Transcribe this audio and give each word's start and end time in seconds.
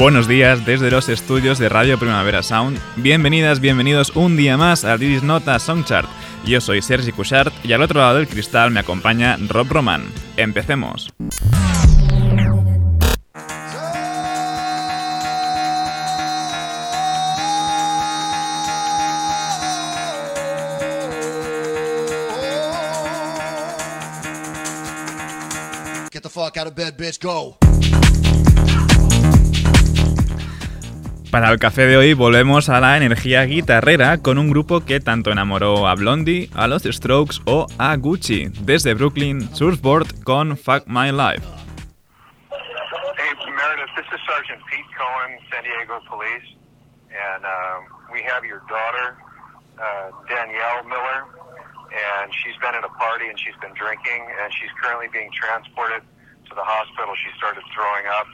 Buenos 0.00 0.26
días 0.26 0.64
desde 0.64 0.90
los 0.90 1.10
estudios 1.10 1.58
de 1.58 1.68
Radio 1.68 1.98
Primavera 1.98 2.42
Sound. 2.42 2.80
Bienvenidas, 2.96 3.60
bienvenidos 3.60 4.16
un 4.16 4.34
día 4.34 4.56
más 4.56 4.82
a 4.82 4.96
This 4.96 5.22
Nota 5.22 5.58
Songchart. 5.58 6.08
Yo 6.46 6.62
soy 6.62 6.80
Sergi 6.80 7.12
Cushart 7.12 7.52
y 7.62 7.74
al 7.74 7.82
otro 7.82 8.00
lado 8.00 8.16
del 8.16 8.26
cristal 8.26 8.70
me 8.70 8.80
acompaña 8.80 9.36
Rob 9.46 9.68
Roman. 9.68 10.06
Empecemos. 10.38 11.12
Get 26.10 26.22
the 26.22 26.30
fuck 26.30 26.56
out 26.56 26.68
of 26.68 26.74
bed, 26.74 26.96
bitch, 26.96 27.20
go. 27.20 27.58
Para 31.30 31.50
el 31.50 31.60
café 31.60 31.86
de 31.86 31.96
hoy 31.96 32.12
volvemos 32.12 32.68
a 32.68 32.80
la 32.80 32.96
energía 32.96 33.44
guitarrera 33.44 34.18
con 34.18 34.36
un 34.36 34.50
grupo 34.50 34.84
que 34.84 34.98
tanto 34.98 35.30
enamoró 35.30 35.86
a 35.86 35.94
Blondie, 35.94 36.50
a 36.56 36.66
los 36.66 36.82
Strokes 36.82 37.40
o 37.46 37.68
a 37.78 37.94
Gucci. 37.94 38.48
Desde 38.62 38.94
Brooklyn, 38.94 39.54
Surfboard 39.54 40.24
con 40.24 40.56
Fuck 40.56 40.86
My 40.86 41.12
Life. 41.12 41.46
Hey 42.50 43.30
Meredith, 43.46 43.94
this 43.94 44.06
is 44.12 44.18
Sergeant 44.26 44.58
Pete 44.66 44.82
Cohen, 44.98 45.38
San 45.52 45.62
Diego 45.62 46.00
Police, 46.10 46.50
and 47.14 47.44
um, 47.44 47.84
we 48.12 48.22
have 48.26 48.44
your 48.44 48.62
daughter, 48.66 49.14
uh, 49.78 50.10
Danielle 50.26 50.82
Miller, 50.90 51.30
and 51.94 52.34
she's 52.42 52.56
been 52.58 52.74
at 52.74 52.82
a 52.82 52.90
party 52.98 53.28
and 53.28 53.38
she's 53.38 53.54
been 53.62 53.74
drinking, 53.78 54.26
and 54.42 54.52
she's 54.52 54.70
currently 54.82 55.06
being 55.12 55.30
transported 55.30 56.02
to 56.48 56.54
the 56.56 56.64
hospital. 56.66 57.14
She 57.14 57.30
started 57.38 57.62
throwing 57.70 58.06
up. 58.18 58.26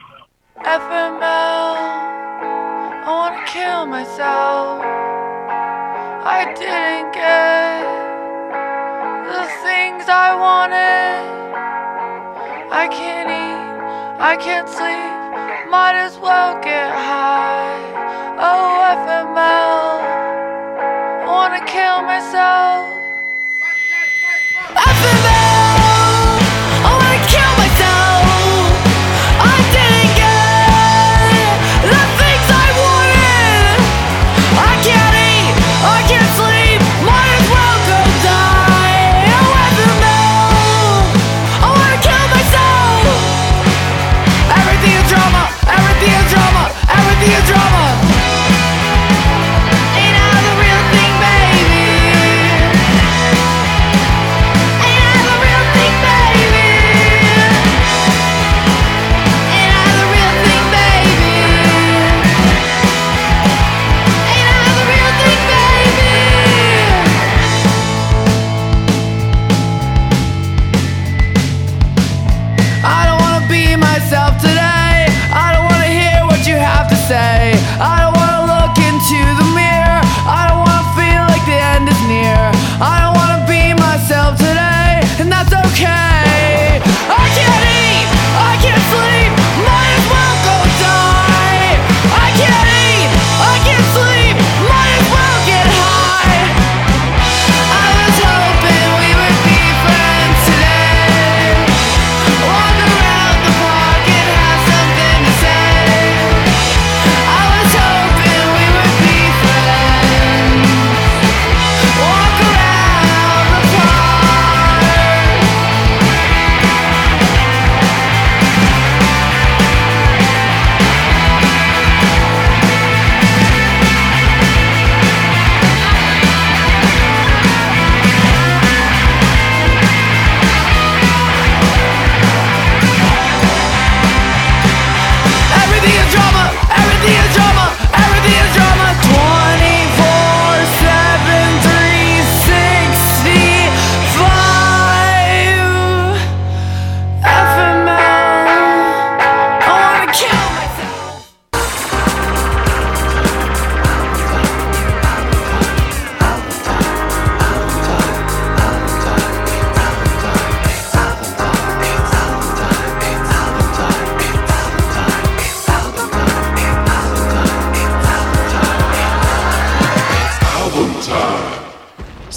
FML. 0.65 2.76
I 2.89 3.09
wanna 3.09 3.43
kill 3.45 3.85
myself. 3.85 4.81
I 6.37 6.45
didn't 6.61 7.11
get 7.13 7.83
the 9.33 9.43
things 9.63 10.03
I 10.07 10.35
wanted. 10.35 11.37
I 12.71 12.87
can't 12.87 13.29
eat, 13.43 13.63
I 14.19 14.35
can't 14.35 14.69
sleep, 14.69 15.69
might 15.69 15.95
as 15.95 16.17
well 16.19 16.59
get 16.61 16.91
high. 16.91 17.79
Oh, 18.39 18.69
FML, 18.99 19.87
I 21.23 21.27
wanna 21.27 21.63
kill 21.65 22.01
myself. 22.03 23.06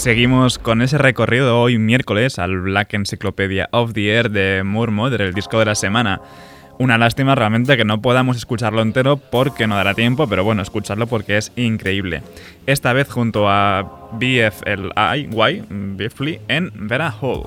Seguimos 0.01 0.59
con 0.59 0.81
ese 0.81 0.97
recorrido 0.97 1.61
hoy 1.61 1.77
miércoles 1.77 2.39
al 2.39 2.59
Black 2.59 2.95
Encyclopedia 2.95 3.69
of 3.71 3.93
the 3.93 4.09
Air 4.09 4.31
de 4.31 4.63
Moore 4.65 4.91
Mother, 4.91 5.21
el 5.21 5.35
disco 5.35 5.59
de 5.59 5.67
la 5.67 5.75
semana. 5.75 6.23
Una 6.79 6.97
lástima 6.97 7.35
realmente 7.35 7.77
que 7.77 7.85
no 7.85 8.01
podamos 8.01 8.39
escucharlo 8.39 8.81
entero 8.81 9.19
porque 9.19 9.67
no 9.67 9.77
dará 9.77 9.93
tiempo, 9.93 10.27
pero 10.27 10.43
bueno, 10.43 10.63
escucharlo 10.63 11.07
porque 11.07 11.37
es 11.37 11.53
increíble. 11.55 12.23
Esta 12.65 12.95
vez 12.95 13.11
junto 13.11 13.51
a 13.51 14.09
BFLI, 14.13 15.29
Y, 15.29 15.63
Biffly, 15.69 16.41
en 16.49 16.73
Vera 16.89 17.15
Hall. 17.21 17.43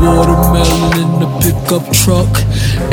Watermelon 0.00 0.96
in 1.00 1.10
the 1.18 1.26
pickup 1.42 1.92
truck, 1.92 2.30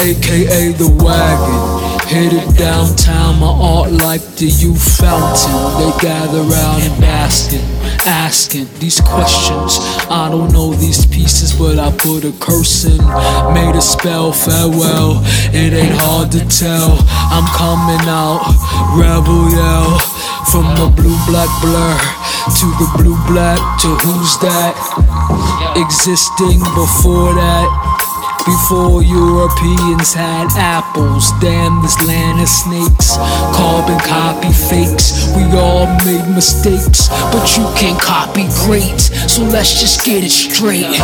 aka 0.02 0.72
the 0.72 0.90
wagon. 1.04 1.95
Headed 2.08 2.56
downtown, 2.56 3.40
my 3.40 3.50
art 3.50 3.92
like 3.92 4.22
the 4.38 4.46
youth 4.46 4.98
fountain. 4.98 5.58
They 5.82 5.92
gather 6.00 6.42
round 6.42 6.84
and 6.84 7.02
basking, 7.02 7.66
asking 8.06 8.68
these 8.80 9.02
questions. 9.02 9.80
I 10.10 10.30
don't 10.30 10.54
know 10.54 10.74
these 10.74 11.06
pieces, 11.08 11.54
but 11.58 11.80
I 11.80 11.92
put 11.98 12.24
a 12.24 12.32
curse 12.40 12.86
in. 12.86 12.98
Made 13.54 13.76
a 13.76 13.82
spell, 13.82 14.32
farewell. 14.32 15.22
It 15.50 15.74
ain't 15.74 15.98
hard 15.98 16.32
to 16.34 16.46
tell. 16.46 16.94
I'm 17.34 17.48
coming 17.58 18.06
out, 18.08 18.54
rebel 18.94 19.50
yell. 19.50 19.98
From 20.52 20.70
the 20.78 20.88
blue 20.96 21.18
black 21.26 21.50
blur 21.60 21.98
to 22.46 22.68
the 22.78 22.88
blue 23.02 23.18
black 23.26 23.58
to 23.82 23.88
who's 24.06 24.38
that? 24.46 24.78
Existing 25.76 26.60
before 26.78 27.34
that. 27.34 28.05
Before 28.44 29.02
Europeans 29.02 30.14
had 30.14 30.48
apples, 30.58 31.32
damn 31.40 31.82
this 31.82 31.96
land 32.06 32.42
of 32.42 32.50
snakes. 32.50 33.16
Carbon 33.56 34.00
copy 34.00 34.52
fakes, 34.52 35.32
we 35.36 35.44
all 35.58 35.88
made 36.04 36.28
mistakes, 36.36 37.08
but 37.32 37.58
you 37.58 37.64
can't 37.80 38.00
copy 38.00 38.48
great. 38.66 39.00
So 39.30 39.44
let's 39.44 39.80
just 39.80 40.04
get 40.04 40.24
it 40.24 40.32
straight. 40.32 41.00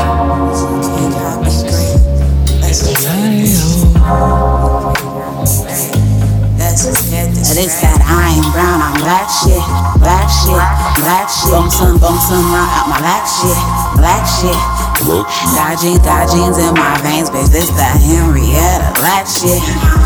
It 7.51 7.57
is 7.57 7.81
that 7.81 8.00
I 8.07 8.31
ain't 8.38 8.48
brown, 8.54 8.81
I'm 8.81 8.95
black 9.01 9.28
shit, 9.30 9.62
black 10.00 10.30
shit, 10.30 10.62
black 11.04 11.28
shit. 11.30 11.51
Bone 11.51 11.69
some, 11.69 12.00
bone 12.00 12.19
some 12.19 12.54
out 12.54 12.88
my 12.88 12.98
black 13.00 13.28
shit, 13.28 13.57
black 13.98 14.24
shit. 14.25 14.81
Got 15.01 15.81
jeans, 15.81 16.00
got 16.06 16.30
jeans 16.30 16.57
in 16.57 16.74
my 16.74 16.94
veins, 17.01 17.30
bitch. 17.30 17.50
This 17.50 17.69
that 17.74 17.98
Henrietta, 17.98 18.94
black 19.01 19.25
shit. 19.25 19.57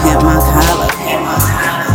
Pimp 0.07 0.23
my 0.23 0.39
collar, 0.39 0.87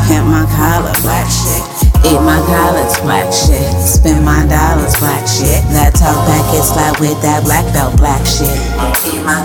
pimp 0.04 0.28
my 0.28 0.44
collar, 0.52 0.92
black 1.00 1.24
shit. 1.30 1.64
Eat 2.04 2.20
my 2.20 2.40
collars, 2.44 2.98
black 3.00 3.32
shit. 3.32 3.64
Spend 3.80 4.24
my 4.24 4.44
dollars, 4.46 4.96
black 4.98 5.26
shit. 5.26 5.64
That 5.72 5.92
talk 5.94 6.16
back 6.28 6.44
get 6.52 6.64
slapped 6.64 7.00
with 7.00 7.20
that 7.22 7.44
black 7.44 7.64
belt, 7.72 7.96
black 7.96 8.24
shit. 8.26 8.52
Eat 9.08 9.24
my, 9.24 9.40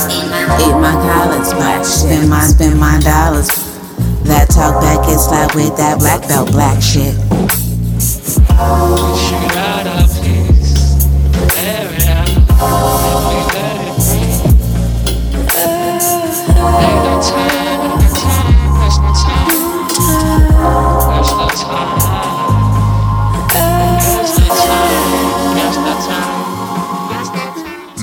eat 0.60 0.76
my 0.80 0.96
collars, 1.04 1.54
black 1.54 1.84
shit. 1.84 2.12
Spend 2.12 2.30
my, 2.30 2.44
spend 2.48 2.80
my 2.80 3.00
dollars. 3.00 3.48
That 4.24 4.50
talk 4.50 4.82
back 4.82 5.06
get 5.08 5.20
slapped 5.20 5.56
with 5.56 5.76
that 5.78 6.00
black 6.00 6.28
belt, 6.28 6.52
black 6.52 6.82
shit. 6.82 7.16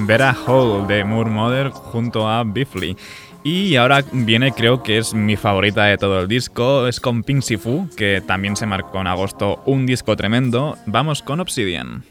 Vera 0.07 0.35
Hall 0.47 0.87
de 0.87 1.05
Moore 1.05 1.31
Mother 1.31 1.71
junto 1.71 2.29
a 2.29 2.45
Biffly. 2.45 2.97
Y 3.45 3.75
ahora 3.77 4.05
viene, 4.13 4.53
creo 4.53 4.83
que 4.83 4.99
es 4.99 5.15
mi 5.15 5.37
favorita 5.37 5.85
de 5.85 5.99
todo 5.99 6.21
el 6.21 6.29
disco, 6.29 6.87
es 6.87 7.01
con 7.01 7.25
Pink 7.25 7.43
Sifu, 7.43 7.89
que 7.97 8.23
también 8.25 8.55
se 8.55 8.67
marcó 8.67 9.01
en 9.01 9.09
agosto 9.09 9.63
un 9.67 9.85
disco 9.85 10.15
tremendo. 10.17 10.77
Vamos 10.87 11.23
con 11.23 11.41
Obsidian. 11.41 12.05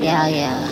Yeah, 0.00 0.28
yeah. 0.28 0.68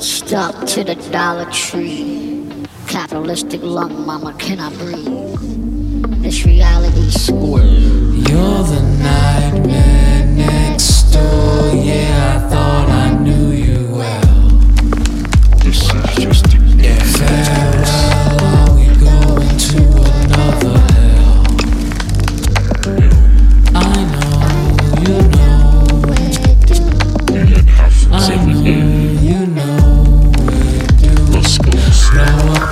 Stuck 0.00 0.66
to 0.66 0.84
the 0.84 0.96
Dollar 1.12 1.48
Tree. 1.50 2.42
Capitalistic 2.88 3.62
lung, 3.62 4.04
mama, 4.04 4.34
can 4.38 4.58
I 4.60 4.70
breathe? 4.76 6.22
This 6.22 6.44
reality 6.44 7.10
square. 7.10 7.64
You're 7.64 8.62
the 8.64 8.82
nightmare 9.02 10.26
next 10.26 11.12
door. 11.12 11.74
Yeah, 11.74 12.36
I 12.36 12.48
thought 12.50 12.88
I 12.88 13.14
knew 13.18 13.52
you. 13.52 13.63
Just 15.64 16.52
Yeah, 16.76 16.98
farewell. 17.16 18.44
Are 18.44 18.68
we 18.76 18.84
going 19.00 19.56
to 19.56 19.80
another 20.12 20.76
hell? 20.92 21.42
I 23.74 24.04
know, 24.12 24.36
you 25.00 25.18
know. 25.32 25.88
I 28.12 28.14
know, 28.44 28.62
you 29.22 29.40
know 29.46 30.32
we 30.36 30.84
do. 31.00 31.12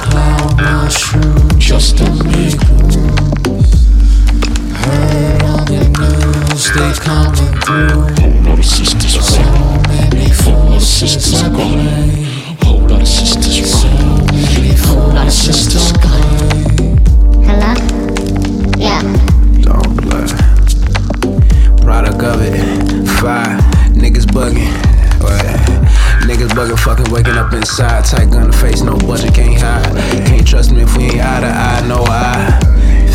Cloud 0.03 0.53
mushroom 0.61 1.49
just. 1.59 1.99
Heard 1.99 2.23
on 5.43 5.65
the 5.65 5.81
news 5.99 6.65
they 6.75 6.93
coming 7.01 7.53
through. 7.63 8.05
Whole 8.21 8.37
lot 8.43 8.59
of 8.59 8.65
sisters 8.65 9.17
So 11.23 11.51
many 11.51 12.32
Whole 12.65 12.81
lot 12.89 13.01
of 13.03 13.09
sisters 13.09 13.85
at 13.85 13.91
Whole 14.87 15.09
lot 15.09 15.27
of 15.27 15.33
sisters 15.33 15.89
So 15.89 15.89
run. 15.89 15.97
many 15.97 15.97
forces 15.97 15.97
at 15.97 16.01
play. 16.01 16.23
Hello? 17.47 17.73
Yeah. 18.79 19.03
Don't 19.63 19.97
play. 20.03 20.27
Product 21.85 22.23
of 22.23 22.43
it. 22.43 23.09
Five 23.21 23.61
niggas 23.95 24.27
bugging. 24.27 24.73
What? 25.23 25.45
Niggas 26.27 26.51
bugging, 26.51 26.79
fucking 26.79 27.13
waking 27.13 27.35
up 27.37 27.53
inside. 27.53 28.05
Tight 28.05 28.31
gun 28.31 28.51
to 28.51 28.57
face, 28.57 28.83
no 28.83 28.97
budget, 28.99 29.35
can't 29.35 29.61
hide. 29.61 30.27
Can't 30.27 30.47
trust 30.47 30.73
me 30.73 30.83
if 30.83 30.97
we 30.97 31.05
ain't 31.05 31.21
eye 31.21 31.41
to 31.41 31.47
eye, 31.47 31.87
no 31.89 32.05
eye. 32.09 32.59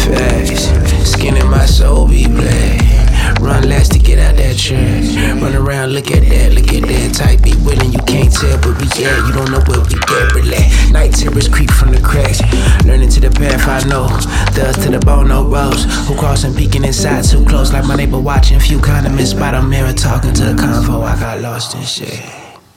Facts. 0.06 0.68
Skin 1.12 1.36
in 1.38 1.48
my 1.50 1.66
soul 1.66 2.08
be 2.08 2.28
black. 2.28 3.06
Run 3.39 3.69
last 3.69 3.91
to 3.94 4.00
get 4.00 4.19
out 4.19 4.35
that 4.35 4.57
trash. 4.57 5.15
Run 5.41 5.56
around, 5.56 5.94
look 5.94 6.12
at 6.12 6.24
that, 6.29 6.53
look 6.53 6.74
at 6.74 6.83
that. 6.83 7.13
Tight 7.13 7.44
be 7.44 7.53
willing, 7.63 7.91
you 7.91 8.00
can't 8.07 8.31
tell, 8.31 8.57
but 8.59 8.77
we 8.79 8.88
at. 9.03 9.27
You 9.27 9.33
don't 9.33 9.51
know 9.51 9.62
where 9.68 9.81
we 9.81 9.95
at, 9.95 10.33
relax. 10.33 10.89
Night 10.91 11.13
terrors 11.13 11.47
creep 11.47 11.71
from 11.71 11.91
the 11.91 12.01
cracks. 12.01 12.41
Learning 12.85 13.09
to 13.09 13.19
the 13.19 13.31
path 13.31 13.68
I 13.68 13.88
know. 13.88 14.07
Dust 14.56 14.81
to 14.83 14.91
the 14.91 15.00
bone, 15.00 15.27
no 15.29 15.45
rose. 15.47 15.85
Who 16.07 16.15
crossing, 16.15 16.53
peeking 16.53 16.83
inside 16.83 17.24
too 17.24 17.45
close, 17.45 17.71
like 17.74 17.85
my 17.85 17.95
neighbor 17.95 18.19
watching. 18.19 18.59
Few 18.59 18.79
condiments 18.79 19.33
by 19.33 19.51
the 19.51 19.62
mirror, 19.62 19.94
talking 19.94 20.33
to 20.33 20.44
the 20.44 20.53
convo. 20.53 21.03
I 21.03 21.19
got 21.19 21.41
lost 21.41 21.75
in 21.75 21.83
shit. 21.83 22.19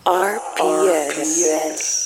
RPS. 0.07 2.00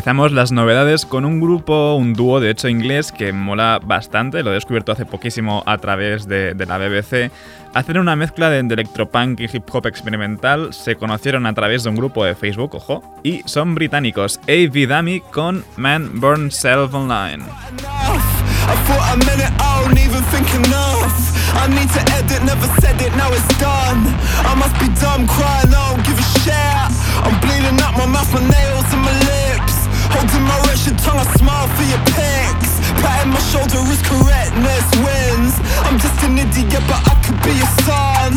Empezamos 0.00 0.32
las 0.32 0.50
novedades 0.50 1.04
con 1.04 1.26
un 1.26 1.40
grupo, 1.40 1.94
un 1.94 2.14
dúo 2.14 2.40
de 2.40 2.48
hecho 2.48 2.68
inglés 2.68 3.12
que 3.12 3.34
mola 3.34 3.78
bastante, 3.84 4.42
lo 4.42 4.50
he 4.50 4.54
descubierto 4.54 4.92
hace 4.92 5.04
poquísimo 5.04 5.62
a 5.66 5.76
través 5.76 6.26
de, 6.26 6.54
de 6.54 6.64
la 6.64 6.78
BBC. 6.78 7.30
Hacen 7.74 7.98
una 7.98 8.16
mezcla 8.16 8.48
de, 8.48 8.62
de 8.62 8.72
electropunk 8.72 9.40
y 9.40 9.44
hip 9.44 9.68
hop 9.70 9.86
experimental, 9.86 10.72
se 10.72 10.96
conocieron 10.96 11.44
a 11.44 11.52
través 11.52 11.82
de 11.82 11.90
un 11.90 11.96
grupo 11.96 12.24
de 12.24 12.34
Facebook, 12.34 12.76
ojo, 12.76 13.02
y 13.22 13.42
son 13.44 13.74
británicos, 13.74 14.40
A.V. 14.48 14.86
Dummy 14.86 15.20
con 15.20 15.66
Man 15.76 16.12
Burn 16.14 16.50
Self 16.50 16.94
Online. 16.94 17.44
I 17.44 18.76
thought 18.86 19.18
meant 19.26 19.42
it, 19.42 19.52
I 19.60 19.84
don't 19.84 19.98
even 19.98 20.22
think 20.32 20.48
enough. 20.64 21.12
I 21.52 21.68
need 21.68 21.90
to 21.92 22.00
edit, 22.16 22.42
never 22.44 22.66
said 22.80 22.96
it, 23.02 23.14
now 23.16 23.28
it's 23.34 23.46
done. 23.60 24.00
I 24.48 24.54
must 24.56 24.72
be 24.80 24.88
dumb 24.98 25.28
crying, 25.28 25.68
I 25.68 25.92
don't 25.92 26.02
give 26.06 26.18
a 26.18 26.26
shit. 26.40 26.88
I'm 27.20 27.38
bleeding 27.42 27.78
out 27.84 27.98
my 27.98 28.06
mouth, 28.06 28.32
my 28.32 28.40
nails 28.40 28.88
and 28.94 29.02
my 29.02 29.12
lips. 29.28 29.79
Holding 30.12 30.44
my 30.44 30.58
wretched 30.66 30.98
tongue, 30.98 31.18
I 31.18 31.26
smile 31.38 31.68
for 31.76 31.86
your 31.86 32.02
pics. 32.14 32.72
Patting 33.02 33.32
my 33.32 33.40
shoulder 33.50 33.80
is 33.90 34.02
correctness 34.02 34.86
wins. 35.04 35.54
I'm 35.86 35.98
just 35.98 36.18
an 36.26 36.38
idiot, 36.38 36.82
but 36.90 37.00
I 37.06 37.14
could 37.24 37.38
be 37.42 37.52
your 37.54 37.72
son. 37.86 38.32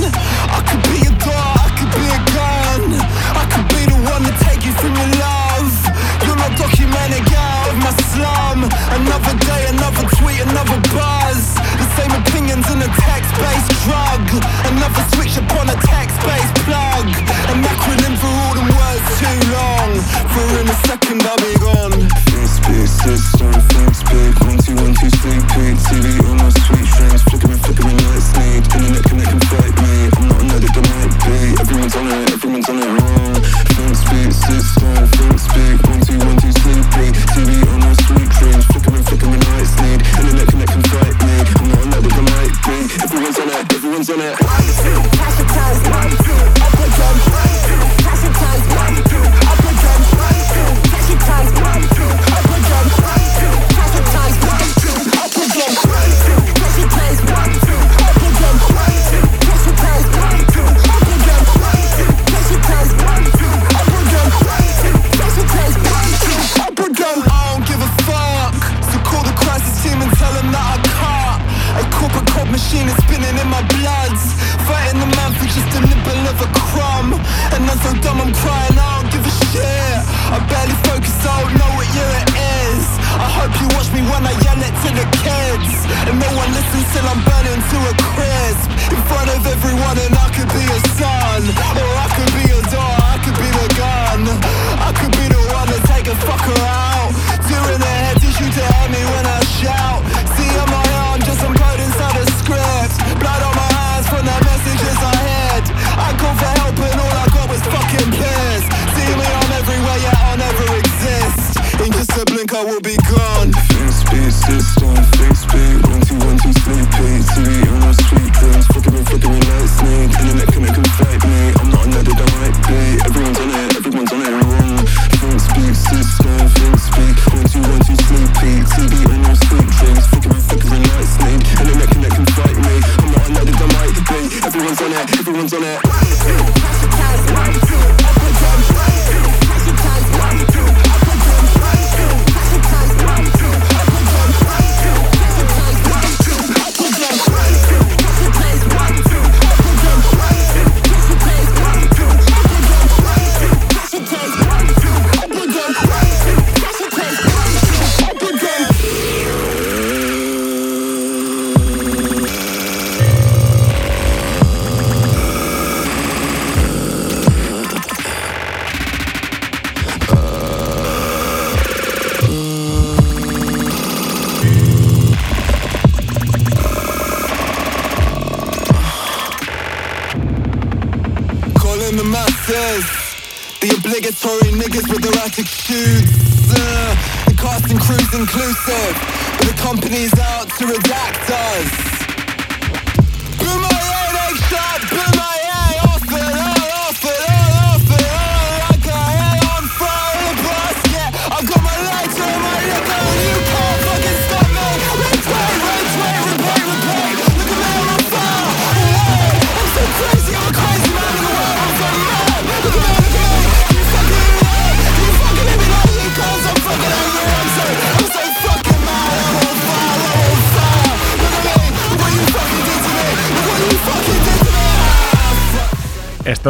I 0.54 0.60
could 0.68 0.84
be 0.90 0.98
your 1.06 1.18
door, 1.18 1.63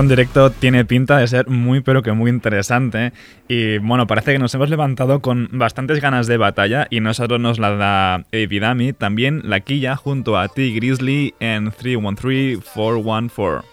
en 0.04 0.10
directo 0.10 0.52
tiene 0.52 0.84
pinta 0.84 1.18
de 1.18 1.28
ser 1.28 1.48
muy 1.48 1.80
pero 1.80 2.02
que 2.04 2.12
muy 2.12 2.30
interesante 2.30 3.14
y 3.48 3.78
bueno, 3.78 4.06
parece 4.06 4.34
que 4.34 4.40
nos 4.40 4.54
hemos 4.54 4.70
levantado 4.70 5.22
con 5.22 5.48
bastantes 5.54 6.02
ganas 6.02 6.28
de 6.28 6.36
batalla 6.36 6.88
y 6.90 7.00
no 7.00 7.14
solo 7.14 7.40
nos 7.40 7.58
la 7.58 7.72
da 7.78 8.26
Evidami, 8.34 8.92
también 8.92 9.42
la 9.46 9.62
quilla 9.62 9.96
junto 9.96 10.38
a 10.38 10.50
T 10.50 10.72
Grizzly 10.72 11.34
en 11.40 11.72
313414. 11.72 13.64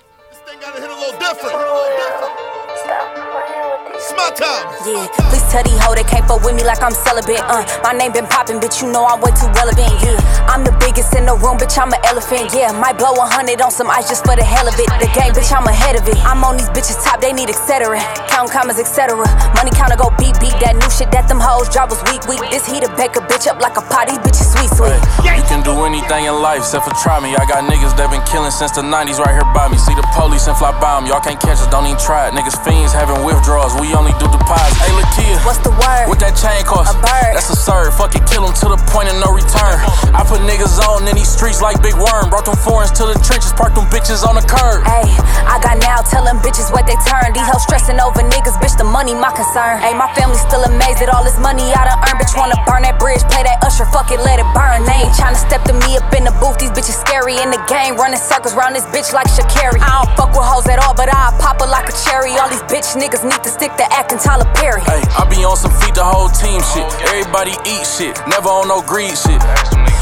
It's 4.31 4.39
my 4.39 4.47
time. 4.47 4.71
Yeah, 4.87 5.07
please 5.29 5.43
tell 5.51 5.63
these 5.67 5.79
hoe 5.83 5.95
they 5.95 6.07
can't 6.07 6.23
fuck 6.27 6.43
with 6.47 6.55
me 6.55 6.63
like 6.63 6.79
I'm 6.83 6.95
celibate. 6.95 7.43
Uh, 7.51 7.67
my 7.83 7.93
name 7.93 8.13
been 8.13 8.27
poppin', 8.27 8.63
bitch, 8.63 8.81
you 8.81 8.87
know 8.91 9.05
I'm 9.05 9.21
way 9.21 9.35
too 9.35 9.51
relevant. 9.59 9.91
Yeah, 10.03 10.47
I'm 10.47 10.63
the 10.63 10.71
biggest 10.79 11.15
in 11.19 11.27
the 11.27 11.35
room, 11.35 11.59
bitch, 11.59 11.75
I'm 11.75 11.91
an 11.91 12.01
elephant. 12.07 12.55
Yeah, 12.55 12.71
might 12.73 12.97
blow 12.97 13.13
a 13.19 13.27
hundred 13.27 13.61
on 13.61 13.71
some 13.71 13.91
ice 13.91 14.09
just 14.09 14.25
for 14.25 14.37
the 14.37 14.47
hell 14.47 14.67
of 14.67 14.75
it. 14.79 14.87
The 15.03 15.11
game, 15.19 15.35
bitch, 15.35 15.51
I'm 15.51 15.67
ahead 15.67 15.99
of 15.99 16.07
it. 16.07 16.17
I'm 16.23 16.43
on 16.47 16.57
these 16.57 16.71
bitches 16.71 17.03
top, 17.03 17.21
they 17.21 17.33
need 17.33 17.51
etc. 17.51 17.99
Count 18.31 18.51
commas, 18.51 18.79
etc. 18.79 19.19
Money 19.59 19.75
counter 19.75 19.99
go 19.99 20.15
beep 20.17 20.39
beep. 20.39 20.55
That 20.63 20.79
new 20.79 20.91
shit 20.95 21.11
that 21.11 21.27
them 21.27 21.43
hoes 21.43 21.69
drop 21.69 21.91
was 21.91 22.01
weak 22.09 22.23
weak. 22.31 22.41
This 22.55 22.65
heat 22.65 22.87
a 22.87 22.91
bake 22.95 23.19
a 23.19 23.23
bitch 23.27 23.51
up 23.51 23.59
like 23.59 23.77
a 23.77 23.83
pot. 23.83 24.07
These 24.09 24.23
bitches 24.23 24.47
sweet 24.55 24.71
sweet. 24.71 24.95
You 25.27 25.45
can 25.51 25.67
do 25.67 25.75
anything 25.85 26.31
in 26.31 26.39
life 26.39 26.63
except 26.63 26.87
for 26.87 26.95
try 27.03 27.19
me. 27.19 27.35
I 27.35 27.45
got 27.45 27.67
niggas 27.67 27.99
that 27.99 28.09
been 28.15 28.23
killing 28.31 28.55
since 28.55 28.71
the 28.73 28.83
90s 28.87 29.19
right 29.19 29.35
here 29.35 29.47
by 29.53 29.67
me. 29.67 29.77
See 29.77 29.95
the 29.99 30.07
police 30.15 30.47
and 30.47 30.57
fly 30.57 30.71
by 30.79 30.97
'em. 30.97 31.07
Y'all 31.11 31.21
can't 31.21 31.41
catch 31.41 31.59
us, 31.59 31.67
don't 31.69 31.85
even 31.87 31.99
try 31.99 32.29
it. 32.29 32.35
Niggas 32.35 32.57
fiends 32.65 32.93
having 32.93 33.25
withdrawals. 33.27 33.75
We 33.75 33.93
only 33.95 34.15
do 34.21 34.29
deposits. 34.29 34.77
Hey, 34.85 34.93
Lakia. 34.93 35.41
What's 35.49 35.65
the 35.65 35.73
word? 35.73 36.13
What 36.13 36.21
that 36.21 36.37
chain 36.37 36.61
cost? 36.69 36.93
A 36.93 36.97
bird. 37.01 37.33
That's 37.33 37.49
absurd. 37.49 37.97
Fuck 37.97 38.13
it, 38.15 38.25
kill 38.29 38.45
'em 38.45 38.53
to 38.61 38.69
the 38.69 38.81
point 38.93 39.09
of 39.09 39.17
no 39.17 39.33
return. 39.33 39.81
I 40.13 40.21
put 40.29 40.45
niggas 40.45 40.77
on 40.85 41.09
in 41.09 41.17
these 41.17 41.33
streets 41.33 41.65
like 41.65 41.81
Big 41.81 41.97
Worm. 41.97 42.29
Brought 42.29 42.45
them 42.45 42.61
foreigns 42.61 42.93
to 43.01 43.09
the 43.09 43.17
trenches, 43.25 43.53
parked 43.57 43.75
them 43.81 43.89
bitches 43.89 44.21
on 44.21 44.37
the 44.37 44.45
curb. 44.45 44.85
Hey, 44.85 45.09
I 45.49 45.57
got 45.65 45.81
now, 45.81 46.05
tell 46.05 46.25
them 46.25 46.39
bitches 46.45 46.69
what 46.71 46.85
they 46.87 46.99
turn. 47.09 47.33
These 47.33 47.49
hoes 47.49 47.65
stressing 47.65 47.99
over 47.99 48.21
niggas, 48.21 48.61
bitch, 48.61 48.77
the 48.77 48.85
money 48.85 49.15
my 49.15 49.33
concern. 49.33 49.81
Hey, 49.81 49.95
my 49.95 50.13
family 50.15 50.37
still 50.37 50.63
amazed 50.65 51.01
at 51.01 51.09
all 51.09 51.25
this 51.25 51.39
money 51.39 51.73
I 51.73 51.89
done 51.89 51.99
earned. 52.05 52.21
Bitch, 52.21 52.37
wanna 52.37 52.59
burn 52.69 52.83
that 52.83 52.99
bridge, 52.99 53.25
play 53.33 53.43
that 53.43 53.65
usher, 53.65 53.87
fuck 53.89 54.13
it, 54.13 54.21
let 54.21 54.39
it 54.39 54.49
burn. 54.53 54.85
They 54.85 55.09
ain't 55.09 55.15
tryna 55.17 55.41
step 55.41 55.65
to 55.65 55.73
me 55.73 55.97
up 55.97 56.13
in 56.13 56.25
the 56.25 56.35
booth, 56.43 56.59
these 56.59 56.71
bitches 56.71 57.01
scary 57.01 57.41
in 57.41 57.51
the 57.51 57.63
game, 57.65 57.97
running 57.97 58.21
circles 58.21 58.55
round 58.55 58.77
this 58.77 58.85
bitch 58.93 59.13
like 59.13 59.29
Shakari. 59.33 59.81
I 59.81 60.05
don't 60.05 60.13
fuck 60.17 60.37
with 60.37 60.45
hoes 60.45 60.67
at 60.69 60.79
all, 60.85 60.93
but 60.93 61.09
I 61.09 61.33
pop 61.41 61.61
her 61.61 61.67
like 61.67 61.89
a 61.89 61.95
cherry. 62.05 62.37
All 62.37 62.49
these 62.51 62.67
bitch 62.69 62.93
niggas 63.01 63.25
need 63.25 63.43
to 63.43 63.51
stick 63.51 63.73
to 63.81 63.87
acting 64.11 64.19
Tyler 64.19 64.51
Perry. 64.59 64.83
Hey, 64.83 65.03
I 65.15 65.23
be 65.31 65.47
on 65.47 65.55
some 65.55 65.71
feed 65.79 65.95
the 65.95 66.03
whole 66.03 66.29
team 66.29 66.59
shit. 66.75 66.87
Everybody 67.07 67.55
eat 67.63 67.87
shit, 67.87 68.19
never 68.27 68.51
on 68.51 68.67
no 68.67 68.83
greed 68.83 69.15
shit. 69.15 69.39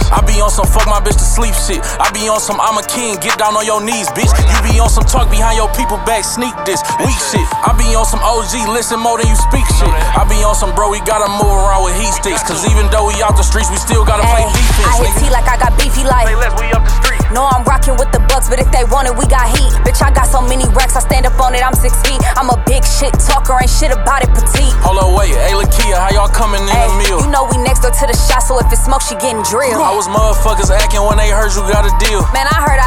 I 0.09 0.25
be 0.25 0.41
on 0.41 0.49
some 0.49 0.65
fuck 0.65 0.88
my 0.88 1.05
bitch 1.05 1.21
to 1.21 1.29
sleep 1.29 1.53
shit. 1.53 1.85
I 2.00 2.09
be 2.17 2.25
on 2.33 2.41
some 2.41 2.57
I'm 2.57 2.81
a 2.81 2.85
king, 2.88 3.21
get 3.21 3.37
down 3.37 3.53
on 3.53 3.69
your 3.69 3.85
knees, 3.85 4.09
bitch. 4.17 4.33
You 4.33 4.59
be 4.65 4.81
on 4.81 4.88
some 4.88 5.05
talk 5.05 5.29
behind 5.29 5.61
your 5.61 5.69
people 5.77 6.00
back, 6.09 6.25
sneak 6.25 6.57
this, 6.65 6.81
weak 7.05 7.21
shit. 7.21 7.45
I 7.61 7.77
be 7.77 7.93
on 7.93 8.09
some 8.09 8.25
OG, 8.25 8.73
listen 8.73 8.97
more 8.97 9.21
than 9.21 9.29
you 9.29 9.37
speak 9.37 9.69
shit. 9.77 9.93
I 9.93 10.25
be 10.25 10.41
on 10.41 10.57
some 10.57 10.73
bro, 10.73 10.88
we 10.88 11.05
gotta 11.05 11.29
move 11.29 11.53
around 11.53 11.85
with 11.85 11.97
heat 12.00 12.12
sticks. 12.17 12.41
Cause 12.49 12.65
even 12.65 12.88
though 12.88 13.12
we 13.12 13.21
out 13.21 13.37
the 13.37 13.45
streets, 13.45 13.69
we 13.69 13.77
still 13.77 14.09
gotta 14.09 14.25
play 14.25 14.49
Ay, 14.49 14.57
defense, 14.57 14.88
I 14.88 14.93
hit 15.05 15.12
nigga. 15.12 15.21
T 15.21 15.37
like 15.37 15.49
I 15.49 15.57
got 15.61 15.73
beefy 15.77 16.05
like. 16.09 16.25
we 16.57 16.73
up 16.73 16.85
the 16.85 16.95
street. 17.05 17.18
No, 17.33 17.45
I'm 17.45 17.61
rocking 17.69 17.93
with 18.01 18.09
the 18.13 18.21
bucks, 18.33 18.49
but 18.49 18.57
if 18.57 18.69
they 18.73 18.85
want 18.89 19.05
it, 19.05 19.13
we 19.13 19.29
got 19.29 19.45
heat. 19.53 19.69
Bitch, 19.85 20.01
I 20.01 20.09
got 20.09 20.25
so 20.33 20.41
many 20.41 20.65
racks, 20.73 20.97
I 20.97 21.05
stand 21.05 21.29
up 21.29 21.37
on 21.41 21.53
it, 21.55 21.61
I'm 21.61 21.77
six 21.77 21.93
feet. 22.01 22.17
I'm 22.41 22.49
a 22.49 22.57
big 22.65 22.81
shit 22.85 23.13
talker, 23.21 23.53
ain't 23.61 23.69
shit 23.69 23.93
about 23.93 24.25
it, 24.25 24.33
petite. 24.33 24.73
Hold 24.81 24.97
on, 25.05 25.13
wait, 25.13 25.37
hey 25.37 25.53
Lakia, 25.53 26.01
how 26.01 26.09
y'all 26.09 26.33
coming 26.33 26.65
in 26.65 26.73
Ay, 26.73 26.89
the 26.89 26.95
meal? 27.05 27.19
you 27.21 27.29
know 27.29 27.45
we 27.53 27.61
next 27.61 27.85
door 27.85 27.93
to 27.93 28.05
the 28.09 28.17
shot, 28.17 28.41
so 28.41 28.57
if 28.59 28.73
it 28.73 28.81
smoke, 28.81 29.05
she 29.05 29.13
getting 29.21 29.45
drilled. 29.45 29.77
I 29.77 29.93
was 29.93 30.09
motherfuckers 30.09 30.73
acting 30.73 31.05
when 31.05 31.21
they 31.21 31.29
heard 31.29 31.53
you 31.53 31.61
got 31.69 31.85
a 31.85 31.93
deal. 32.01 32.25
Man, 32.33 32.49
I 32.49 32.65
heard 32.65 32.78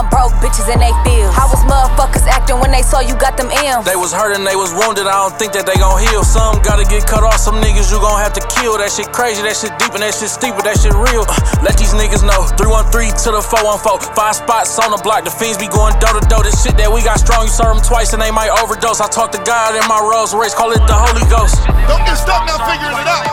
I 0.00 0.08
had 0.08 0.16
broke 0.16 0.32
bitches 0.40 0.64
in 0.72 0.80
they 0.80 0.96
fields. 1.04 1.36
How 1.36 1.44
was 1.52 1.60
motherfuckers 1.68 2.24
acting 2.24 2.56
when 2.56 2.72
they 2.72 2.80
saw 2.80 3.04
you 3.04 3.12
got 3.20 3.36
them 3.36 3.52
M's? 3.52 3.84
They 3.84 4.00
was 4.00 4.16
hurting, 4.16 4.48
they 4.48 4.56
was 4.56 4.72
wounded. 4.72 5.04
I 5.04 5.12
don't 5.12 5.36
think 5.36 5.52
that 5.52 5.68
they 5.68 5.76
gon' 5.76 6.00
heal. 6.00 6.24
Some 6.24 6.56
gotta 6.64 6.88
get 6.88 7.04
cut 7.04 7.20
off. 7.20 7.36
Some 7.36 7.60
niggas 7.60 7.92
you 7.92 8.00
gon' 8.00 8.16
have 8.16 8.32
to 8.40 8.44
kill. 8.48 8.80
That 8.80 8.88
shit 8.88 9.12
crazy, 9.12 9.44
that 9.44 9.60
shit 9.60 9.76
deep, 9.76 9.92
and 9.92 10.00
that 10.00 10.16
shit 10.16 10.32
steep, 10.32 10.56
but 10.56 10.64
that 10.64 10.80
shit 10.80 10.96
real. 10.96 11.28
Uh, 11.28 11.36
Let 11.60 11.76
these 11.76 11.92
niggas 11.92 12.24
know. 12.24 12.48
313 12.56 13.12
to 13.28 13.36
the 13.36 13.44
414. 13.44 14.16
Five 14.16 14.40
spots 14.40 14.72
on 14.80 14.88
the 14.88 15.00
block. 15.04 15.28
The 15.28 15.34
fiends 15.36 15.60
be 15.60 15.68
going 15.68 15.92
door 16.00 16.16
to 16.16 16.24
door. 16.32 16.40
This 16.48 16.56
shit 16.64 16.80
that 16.80 16.88
we 16.88 17.04
got 17.04 17.20
strong, 17.20 17.44
you 17.44 17.52
serve 17.52 17.76
them 17.76 17.84
twice 17.84 18.16
and 18.16 18.24
they 18.24 18.32
might 18.32 18.48
overdose. 18.56 19.04
I 19.04 19.08
talk 19.12 19.36
to 19.36 19.42
God 19.44 19.76
in 19.76 19.84
my 19.84 20.00
Rolls 20.00 20.32
Royce, 20.32 20.56
call 20.56 20.72
it 20.72 20.80
the 20.88 20.96
Holy 20.96 21.28
Ghost. 21.28 21.60
Don't 21.84 22.00
get 22.08 22.16
stuck 22.16 22.48
now 22.48 22.56
figuring 22.64 22.96
it 22.96 23.04
out. 23.04 23.28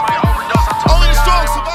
Only 0.91 1.07
the 1.15 1.15
strong 1.15 1.47
survive. 1.47 1.66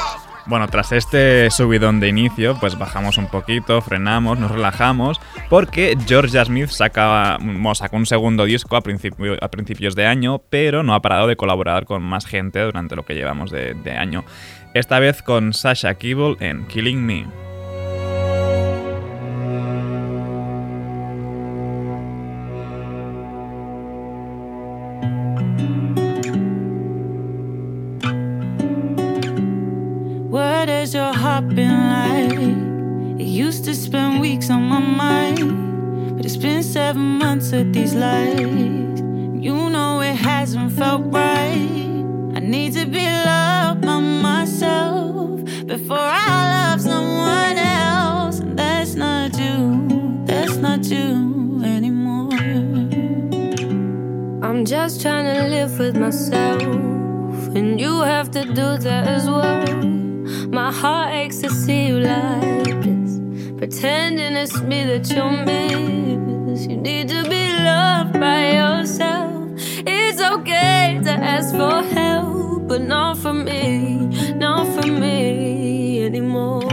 Bueno, 0.45 0.67
tras 0.67 0.91
este 0.91 1.49
subidón 1.51 2.01
de 2.01 2.09
inicio, 2.09 2.57
pues 2.59 2.77
bajamos 2.77 3.17
un 3.17 3.27
poquito, 3.27 3.81
frenamos, 3.81 4.37
nos 4.37 4.51
relajamos, 4.51 5.21
porque 5.49 5.97
Georgia 6.05 6.43
Smith 6.43 6.67
saca, 6.67 7.37
bueno, 7.39 7.73
sacó 7.75 7.95
un 7.95 8.05
segundo 8.05 8.43
disco 8.43 8.75
a, 8.75 8.81
principio- 8.81 9.37
a 9.41 9.47
principios 9.49 9.95
de 9.95 10.05
año, 10.05 10.39
pero 10.49 10.83
no 10.83 10.93
ha 10.95 11.01
parado 11.01 11.27
de 11.27 11.37
colaborar 11.37 11.85
con 11.85 12.01
más 12.03 12.25
gente 12.25 12.59
durante 12.59 12.95
lo 12.97 13.05
que 13.05 13.13
llevamos 13.15 13.51
de, 13.51 13.73
de 13.73 13.91
año. 13.93 14.25
Esta 14.73 14.99
vez 14.99 15.21
con 15.21 15.53
Sasha 15.53 15.93
Kibble 15.95 16.35
en 16.41 16.65
Killing 16.67 17.05
Me. 17.05 17.42
Been 31.41 31.89
like. 31.89 33.19
It 33.19 33.25
used 33.25 33.65
to 33.65 33.75
spend 33.75 34.21
weeks 34.21 34.49
on 34.49 34.63
my 34.63 34.79
mind, 34.79 36.15
but 36.15 36.25
it's 36.25 36.37
been 36.37 36.63
seven 36.63 37.17
months 37.17 37.51
of 37.53 37.73
these 37.73 37.93
lies. 37.95 38.39
You 38.39 39.69
know 39.69 40.01
it 40.01 40.15
hasn't 40.15 40.73
felt 40.73 41.03
right. 41.05 41.83
I 42.35 42.39
need 42.39 42.73
to 42.73 42.85
be 42.85 43.05
loved 43.05 43.81
by 43.81 43.99
myself 43.99 45.43
before 45.65 45.97
I 45.97 46.69
love 46.69 46.81
someone 46.81 47.57
else, 47.57 48.39
and 48.39 48.57
that's 48.57 48.95
not 48.95 49.37
you. 49.37 50.23
That's 50.25 50.57
not 50.57 50.85
you 50.85 51.61
anymore. 51.63 52.33
I'm 54.43 54.65
just 54.65 55.01
trying 55.01 55.25
to 55.33 55.47
live 55.47 55.79
with 55.79 55.97
myself, 55.97 56.61
and 57.55 57.79
you 57.79 58.01
have 58.01 58.29
to 58.31 58.43
do 58.45 58.77
that 58.77 59.07
as 59.07 59.27
well. 59.27 59.92
My 60.53 60.71
heart 60.71 61.11
aches 61.15 61.39
to 61.39 61.49
see 61.49 61.87
you 61.87 61.99
like 61.99 62.83
this, 62.83 63.17
pretending 63.57 64.33
it's 64.33 64.61
me 64.61 64.83
that 64.83 65.09
you 65.09 65.27
miss. 65.47 66.67
You 66.67 66.77
need 66.77 67.09
to 67.09 67.23
be 67.27 67.47
loved 67.57 68.19
by 68.19 68.51
yourself. 68.51 69.49
It's 69.57 70.21
okay 70.21 71.01
to 71.05 71.09
ask 71.09 71.55
for 71.55 71.81
help, 71.81 72.67
but 72.67 72.83
not 72.83 73.17
from 73.17 73.45
me, 73.45 73.97
not 74.35 74.67
from 74.75 74.99
me 74.99 76.05
anymore. 76.05 76.72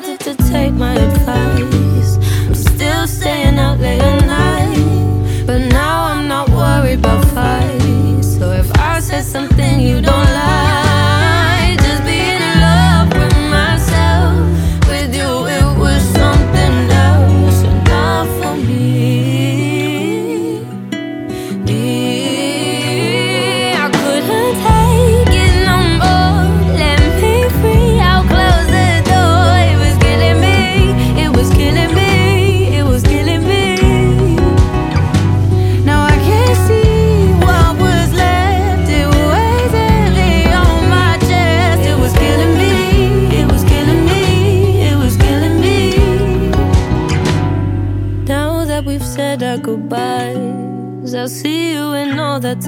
Started 0.00 0.20
to 0.20 0.34
take 0.48 0.72
my 0.74 0.94
advice. 0.94 1.87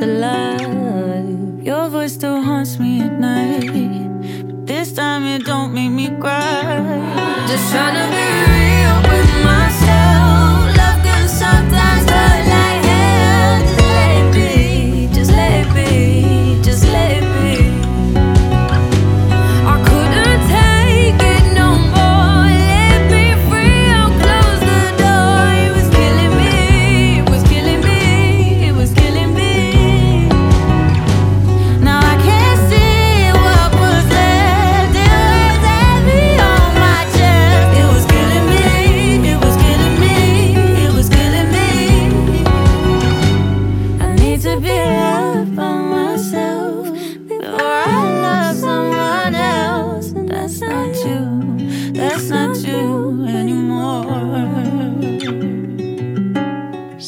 to 0.00 0.06
love. 0.06 0.69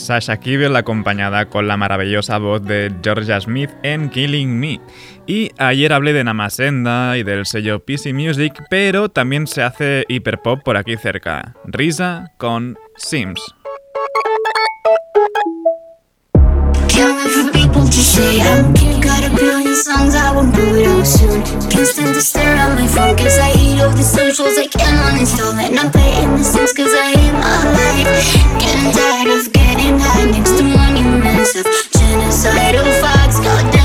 Sasha 0.02 0.38
Kibel 0.38 0.74
acompañada 0.74 1.46
con 1.46 1.68
la 1.68 1.76
maravillosa 1.76 2.38
voz 2.38 2.64
de 2.64 2.92
Georgia 3.02 3.40
Smith 3.40 3.70
en 3.84 4.10
Killing 4.10 4.58
Me. 4.58 4.80
Y 5.26 5.52
ayer 5.58 5.92
hablé 5.92 6.12
de 6.12 6.24
Namasenda 6.24 7.16
y 7.16 7.22
del 7.22 7.46
sello 7.46 7.84
PC 7.84 8.12
Music, 8.12 8.52
pero 8.68 9.08
también 9.08 9.46
se 9.46 9.62
hace 9.62 10.04
hiperpop 10.08 10.62
por 10.64 10.76
aquí 10.76 10.96
cerca. 10.96 11.54
Risa 11.64 12.32
con 12.36 12.76
Sims. 12.96 13.40
High 29.98 30.30
next 30.30 30.56
to 30.58 30.62
monuments 30.62 31.56
of 31.56 31.66
genocidal 31.90 32.86
oh, 32.86 33.02
facts 33.02 33.40
God 33.40 33.81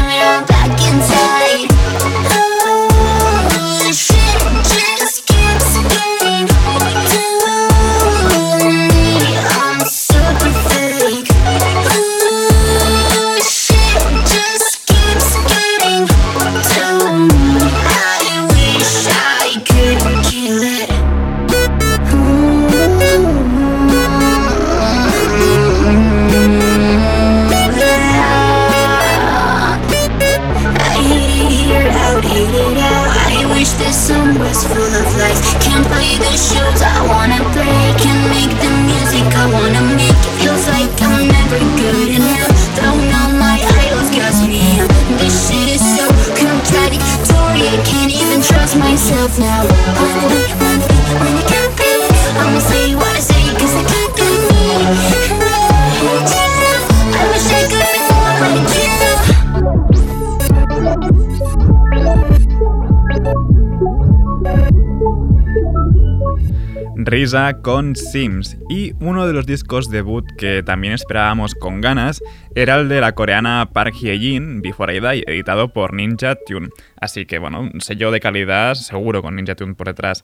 Con 67.62 67.98
Sims. 67.98 68.58
Y 68.70 68.94
uno 69.02 69.28
de 69.28 69.34
los 69.34 69.46
discos 69.46 69.90
debut 69.90 70.26
que 70.38 70.64
también 70.64 70.94
esperábamos 70.94 71.56
con 71.56 71.82
ganas 71.82 72.24
era 72.56 72.76
el 72.76 72.88
de 72.88 73.02
la 73.02 73.16
coreana 73.16 73.70
Park 73.74 73.96
Hye-jin, 73.96 74.62
Before 74.62 74.96
I 74.96 75.02
Die, 75.02 75.24
editado 75.28 75.68
por 75.74 75.92
Ninja 75.94 76.36
Tune. 76.36 76.70
Así 77.02 77.26
que 77.26 77.40
bueno, 77.40 77.60
un 77.60 77.82
sello 77.82 78.12
de 78.12 78.22
calidad 78.22 78.76
seguro 78.76 79.22
con 79.22 79.36
Ninja 79.36 79.56
Tune 79.56 79.74
por 79.74 79.88
detrás. 79.88 80.24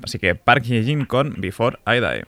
Así 0.00 0.20
que 0.20 0.36
Park 0.36 0.62
Hye-jin 0.62 1.06
con 1.06 1.34
Before 1.38 1.78
I 1.88 1.98
Die. 1.98 2.24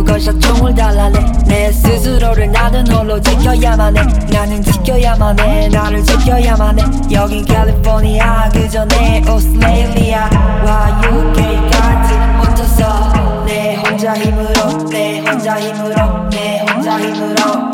자꾸 0.00 0.04
걸샷총을 0.04 0.74
달라내. 0.74 1.20
내 1.46 1.72
스스로를 1.72 2.50
나는 2.50 2.86
홀로 2.90 3.20
지켜야만 3.20 3.96
해. 3.96 4.02
나는 4.30 4.62
지켜야만 4.62 5.38
해. 5.40 5.68
나를 5.68 6.02
지켜야만 6.02 6.78
해. 6.78 6.84
여긴 7.12 7.44
캘리포니아 7.44 8.48
그 8.50 8.68
전에 8.68 9.22
오스트레일리아 9.28 10.30
와 10.64 11.00
UK까지 11.04 12.14
혼자서 12.38 13.44
내 13.46 13.76
혼자 13.76 14.14
힘으로 14.14 14.88
내 14.88 15.20
혼자 15.20 15.60
힘으로 15.60 16.28
내 16.30 16.60
혼자 16.60 16.98
힘으로. 16.98 17.70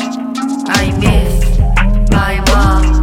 I 0.69 0.87
miss 0.89 1.61
my 2.11 2.35
mom. 2.49 2.96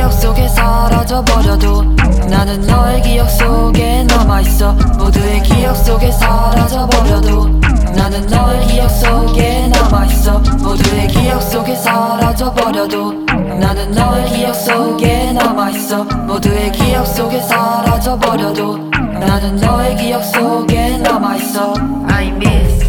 기억 0.00 0.12
속에 0.14 0.48
사라져 0.48 1.22
버려도 1.22 1.82
나는 2.30 2.62
너의 2.62 3.02
기억 3.02 3.28
속에 3.28 4.02
남아있어. 4.04 4.72
모두의 4.98 5.42
기억 5.42 5.76
속에 5.76 6.10
사라져 6.10 6.86
버려도 6.86 7.48
나는 7.94 8.26
너의 8.26 8.66
기억 8.66 8.88
속에 8.88 9.68
남아있어. 9.68 10.38
모두의 10.62 11.06
기억 11.08 11.42
속에 11.42 11.76
사라져 11.76 12.50
버려도 12.54 13.12
나는 13.60 13.90
너의 13.90 14.24
기억 14.30 14.54
속에 14.54 15.32
남아있어. 15.32 16.04
모두의 16.04 16.72
기억 16.72 17.06
속에 17.06 17.38
사라져 17.42 18.18
버려도 18.18 18.78
나는 19.20 19.56
너의 19.56 19.96
기억 19.96 20.24
속에 20.24 20.96
남아있어. 20.96 21.74
I 22.08 22.28
miss 22.28 22.79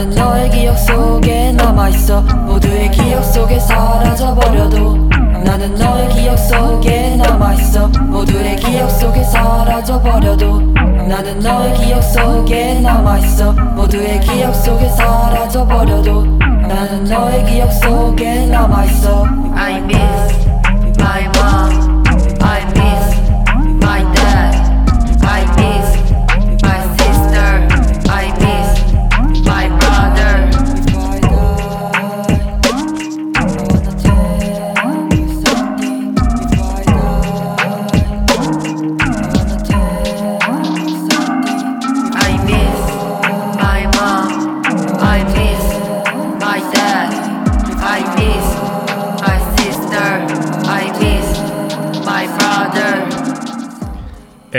나는 0.00 0.14
너의 0.16 0.48
기억 0.48 0.78
속에 0.78 1.52
남아있어. 1.52 2.22
모두의 2.22 2.90
기억 2.90 3.22
속에 3.22 3.60
사라져 3.60 4.34
버려도 4.34 4.96
나는 5.44 5.74
너의 5.74 6.08
기억 6.08 6.38
속에 6.38 7.16
남아있어. 7.16 7.88
모두의 7.88 8.56
기억 8.56 8.88
속에 8.88 9.22
사라져 9.22 10.00
버려도 10.00 10.58
나는 11.06 11.40
너의 11.40 11.74
기억 11.74 12.00
속에 12.00 12.80
남아있어. 12.80 13.52
모두의 13.52 14.20
기억 14.20 14.54
속에 14.54 14.88
사라져 14.88 15.66
버려도 15.66 16.24
나는 16.66 17.04
너의 17.04 17.44
기억 17.44 17.70
속에 17.70 18.46
남아있어. 18.46 19.26
I 19.54 19.76
miss 19.80 20.48
my 20.98 21.24
mom. 21.36 21.89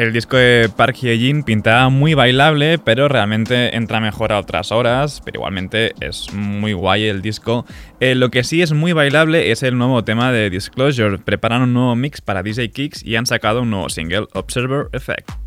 El 0.01 0.13
disco 0.13 0.35
de 0.35 0.67
Park 0.75 0.95
Hye-jin 0.95 1.43
pintaba 1.43 1.89
muy 1.89 2.15
bailable, 2.15 2.79
pero 2.79 3.07
realmente 3.07 3.75
entra 3.75 3.99
mejor 3.99 4.31
a 4.31 4.39
otras 4.39 4.71
horas, 4.71 5.21
pero 5.23 5.37
igualmente 5.37 5.93
es 5.99 6.33
muy 6.33 6.73
guay 6.73 7.05
el 7.05 7.21
disco. 7.21 7.67
Eh, 7.99 8.15
lo 8.15 8.31
que 8.31 8.43
sí 8.43 8.63
es 8.63 8.73
muy 8.73 8.93
bailable 8.93 9.51
es 9.51 9.61
el 9.61 9.77
nuevo 9.77 10.03
tema 10.03 10.31
de 10.31 10.49
Disclosure. 10.49 11.19
Preparan 11.19 11.61
un 11.61 11.73
nuevo 11.73 11.95
mix 11.95 12.19
para 12.19 12.41
DJ 12.41 12.71
Kicks 12.71 13.03
y 13.03 13.15
han 13.15 13.27
sacado 13.27 13.61
un 13.61 13.69
nuevo 13.69 13.89
single, 13.89 14.25
Observer 14.33 14.87
Effect. 14.91 15.40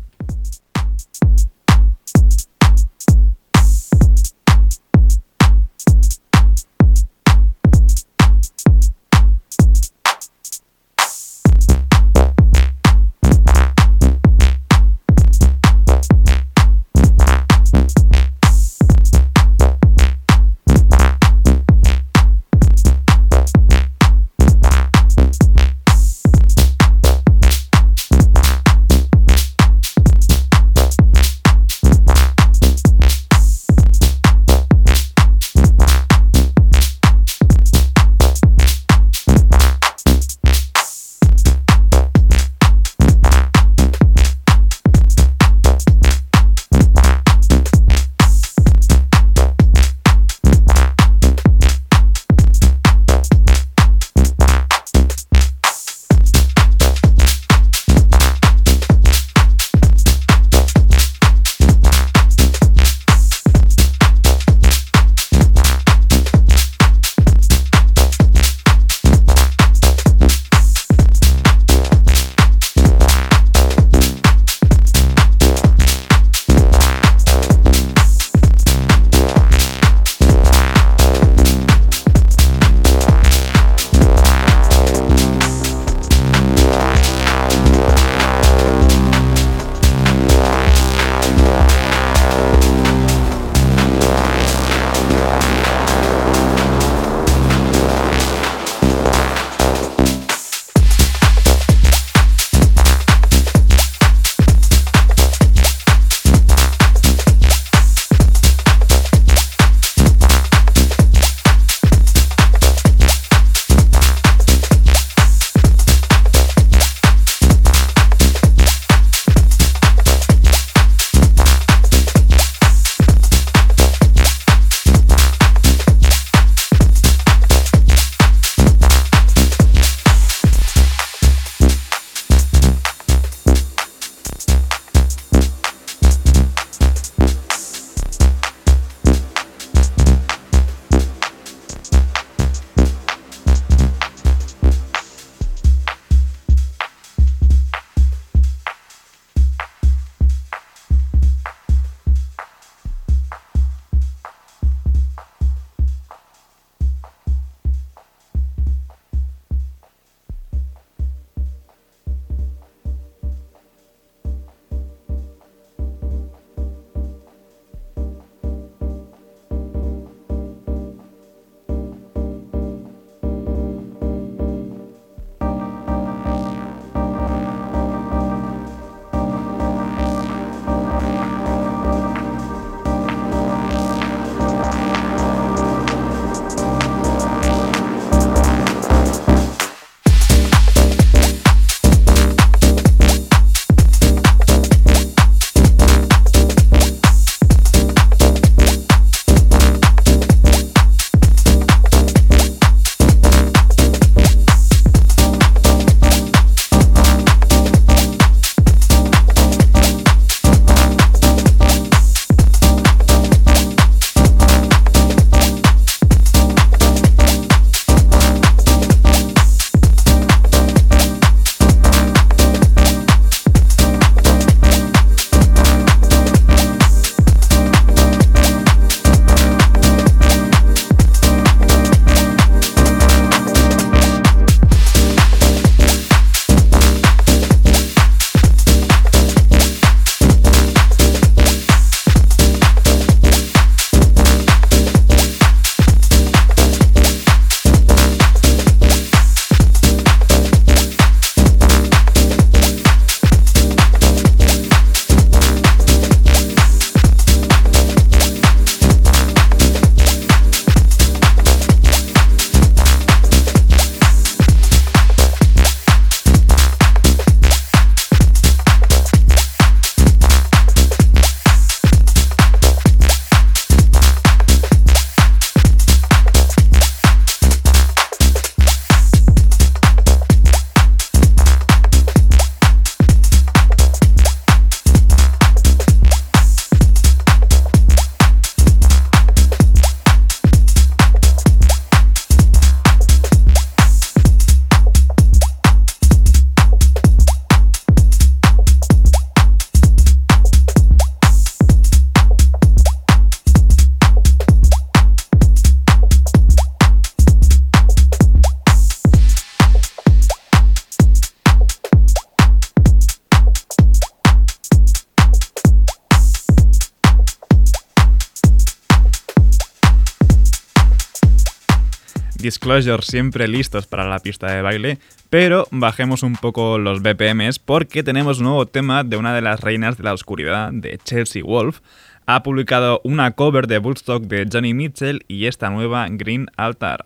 Disclosure 322.65 323.03
siempre 323.03 323.47
listos 323.47 323.85
para 323.85 324.09
la 324.09 324.17
pista 324.17 324.51
de 324.51 324.63
baile, 324.63 324.97
pero 325.29 325.67
bajemos 325.69 326.23
un 326.23 326.35
poco 326.35 326.79
los 326.79 327.03
BPMs 327.03 327.59
porque 327.59 328.01
tenemos 328.01 328.39
un 328.39 328.45
nuevo 328.45 328.65
tema 328.65 329.03
de 329.03 329.17
una 329.17 329.35
de 329.35 329.41
las 329.41 329.59
reinas 329.59 329.97
de 329.97 330.03
la 330.03 330.13
oscuridad, 330.13 330.71
de 330.73 330.97
Chelsea 330.97 331.43
Wolf. 331.43 331.81
Ha 332.25 332.41
publicado 332.41 333.01
una 333.03 333.33
cover 333.33 333.67
de 333.67 333.77
Woodstock 333.77 334.23
de 334.23 334.47
Johnny 334.51 334.73
Mitchell 334.73 335.23
y 335.27 335.45
esta 335.45 335.69
nueva 335.69 336.07
Green 336.09 336.47
Altar. 336.57 337.05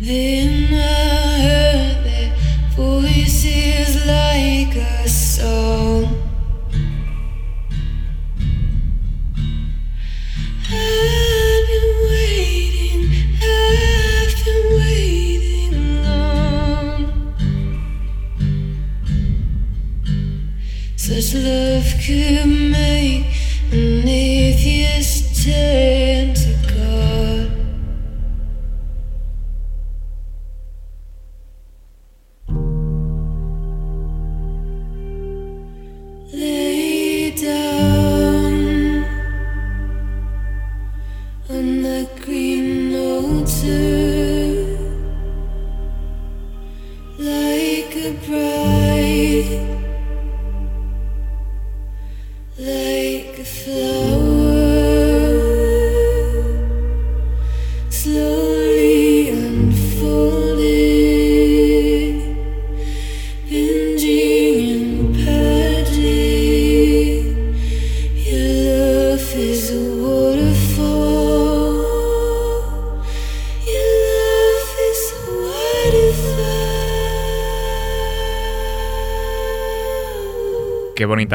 The 0.00 0.93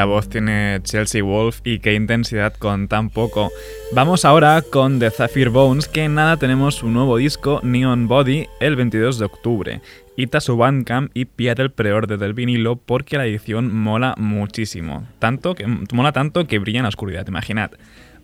Qué 0.00 0.04
bonita 0.04 0.04
voz 0.04 0.28
tiene 0.28 0.80
Chelsea 0.82 1.22
Wolf 1.22 1.60
y 1.64 1.78
qué 1.78 1.94
intensidad 1.94 2.54
con 2.54 2.88
tan 2.88 3.10
poco. 3.10 3.50
Vamos 3.92 4.24
ahora 4.24 4.62
con 4.62 4.98
The 4.98 5.10
Zephyr 5.10 5.50
Bones, 5.50 5.88
que 5.88 6.04
en 6.04 6.14
nada 6.14 6.36
tenemos 6.36 6.82
un 6.82 6.94
nuevo 6.94 7.16
disco, 7.18 7.60
Neon 7.62 8.08
Body, 8.08 8.46
el 8.60 8.76
22 8.76 9.18
de 9.18 9.24
octubre. 9.24 9.80
Ita 10.16 10.40
su 10.40 10.56
Bandcamp 10.56 11.10
y 11.14 11.24
píate 11.24 11.62
el 11.62 11.70
preorden 11.70 12.18
del 12.18 12.34
vinilo 12.34 12.76
porque 12.76 13.18
la 13.18 13.26
edición 13.26 13.74
mola 13.74 14.14
muchísimo. 14.16 15.06
Tanto 15.18 15.54
que, 15.54 15.66
mola 15.66 16.12
tanto 16.12 16.46
que 16.46 16.58
brilla 16.58 16.78
en 16.78 16.84
la 16.84 16.88
oscuridad, 16.90 17.26
imaginad. 17.28 17.72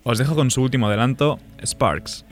Os 0.03 0.19
dejo 0.19 0.35
con 0.35 0.51
su 0.51 0.63
último 0.63 0.87
adelanto. 0.87 1.39
Sparks 1.65 2.25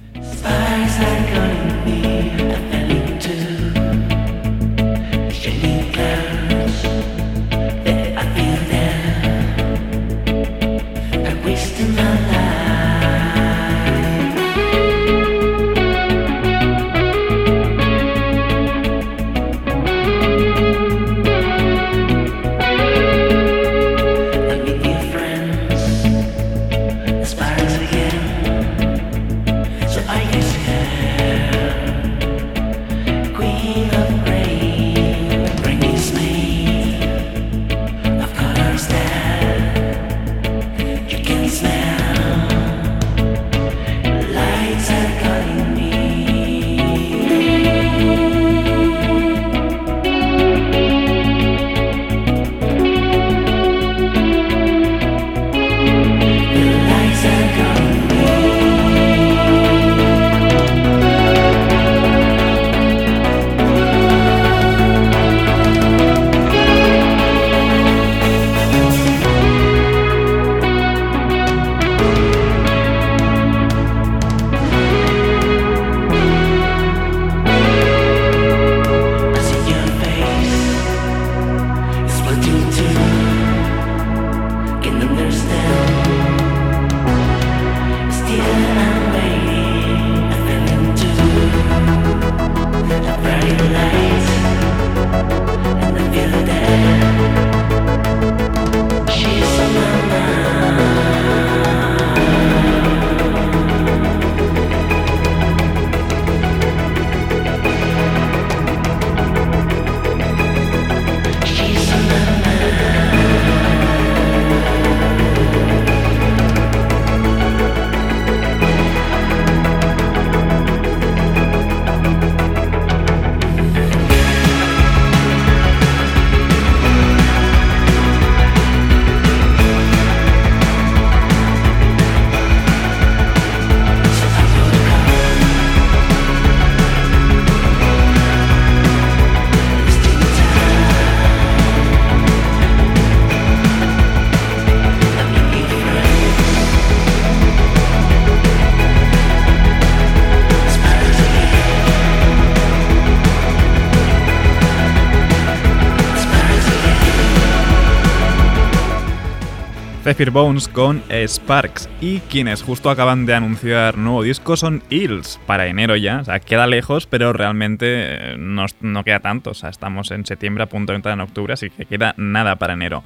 Zephyr 160.04 160.30
Bones 160.30 160.68
con 160.68 161.02
Sparks 161.08 161.88
y 161.98 162.20
quienes 162.20 162.62
justo 162.62 162.90
acaban 162.90 163.24
de 163.24 163.32
anunciar 163.32 163.96
nuevo 163.96 164.22
disco 164.22 164.54
son 164.54 164.82
Hills 164.90 165.40
para 165.46 165.66
enero 165.66 165.96
ya, 165.96 166.18
o 166.18 166.24
sea, 166.26 166.40
queda 166.40 166.66
lejos, 166.66 167.06
pero 167.06 167.32
realmente 167.32 167.86
eh, 167.88 168.36
no, 168.38 168.66
no 168.82 169.02
queda 169.02 169.20
tanto, 169.20 169.52
o 169.52 169.54
sea, 169.54 169.70
estamos 169.70 170.10
en 170.10 170.26
septiembre 170.26 170.64
a 170.64 170.68
punto 170.68 170.92
de 170.92 170.96
entrar 170.96 171.14
en 171.14 171.20
octubre, 171.20 171.54
así 171.54 171.70
que 171.70 171.86
queda 171.86 172.12
nada 172.18 172.56
para 172.56 172.74
enero. 172.74 173.02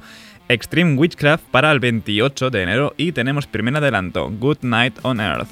Extreme 0.49 0.95
Witchcraft 0.97 1.45
para 1.45 1.71
el 1.71 1.79
28 1.79 2.49
de 2.49 2.63
enero 2.63 2.93
y 2.97 3.13
tenemos 3.13 3.47
primer 3.47 3.77
adelanto, 3.77 4.29
Good 4.29 4.57
Night 4.63 4.99
on 5.03 5.21
Earth. 5.21 5.47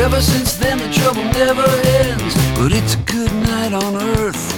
Ever 0.00 0.22
since 0.22 0.54
then, 0.54 0.78
the 0.78 0.88
trouble 0.90 1.22
never 1.24 1.66
ends. 2.00 2.34
But 2.58 2.72
it's 2.72 2.94
a 2.94 2.98
good 3.00 3.30
night 3.34 3.74
on 3.74 3.96
earth. 3.96 4.49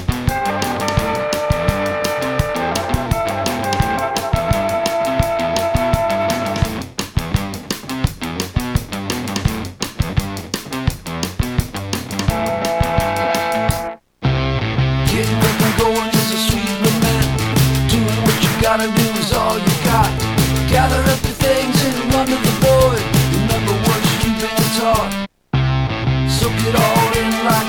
It 26.69 26.75
all 26.75 27.11
in 27.19 27.33
like. 27.45 27.69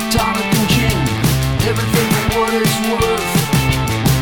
Everything 1.66 2.08
what 2.38 2.52
it's 2.54 2.78
worth 2.90 3.32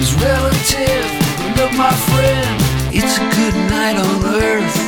is 0.01 0.15
relative. 0.23 1.09
Look, 1.57 1.73
my 1.77 1.93
friend, 2.13 2.57
it's 2.95 3.19
a 3.19 3.27
good 3.37 3.57
night 3.71 3.97
on 3.97 4.25
earth. 4.35 4.82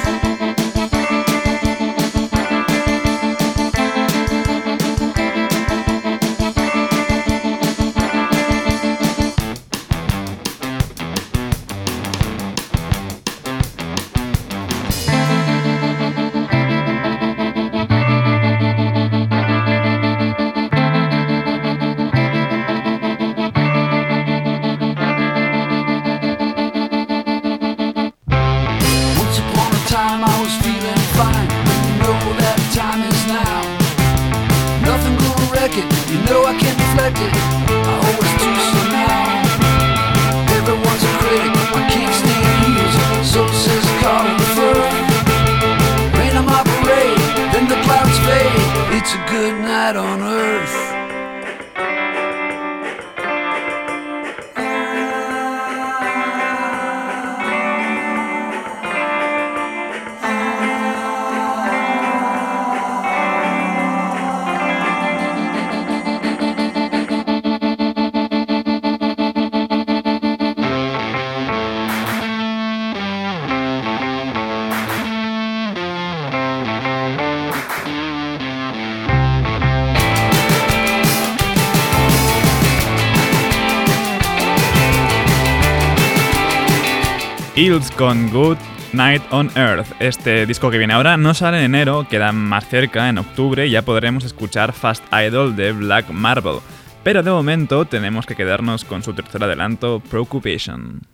Con 87.96 88.28
Good 88.28 88.58
Night 88.92 89.22
on 89.30 89.50
Earth. 89.56 89.86
Este 89.98 90.44
disco 90.44 90.70
que 90.70 90.76
viene 90.76 90.92
ahora 90.92 91.16
no 91.16 91.32
sale 91.32 91.60
en 91.60 91.64
enero, 91.64 92.06
queda 92.10 92.30
más 92.30 92.68
cerca, 92.68 93.08
en 93.08 93.16
octubre, 93.16 93.66
y 93.66 93.70
ya 93.70 93.80
podremos 93.80 94.22
escuchar 94.22 94.74
Fast 94.74 95.02
Idol 95.10 95.56
de 95.56 95.72
Black 95.72 96.10
Marble. 96.10 96.58
Pero 97.02 97.22
de 97.22 97.30
momento 97.30 97.86
tenemos 97.86 98.26
que 98.26 98.36
quedarnos 98.36 98.84
con 98.84 99.02
su 99.02 99.14
tercer 99.14 99.42
adelanto, 99.42 100.02
Preoccupation. 100.10 101.13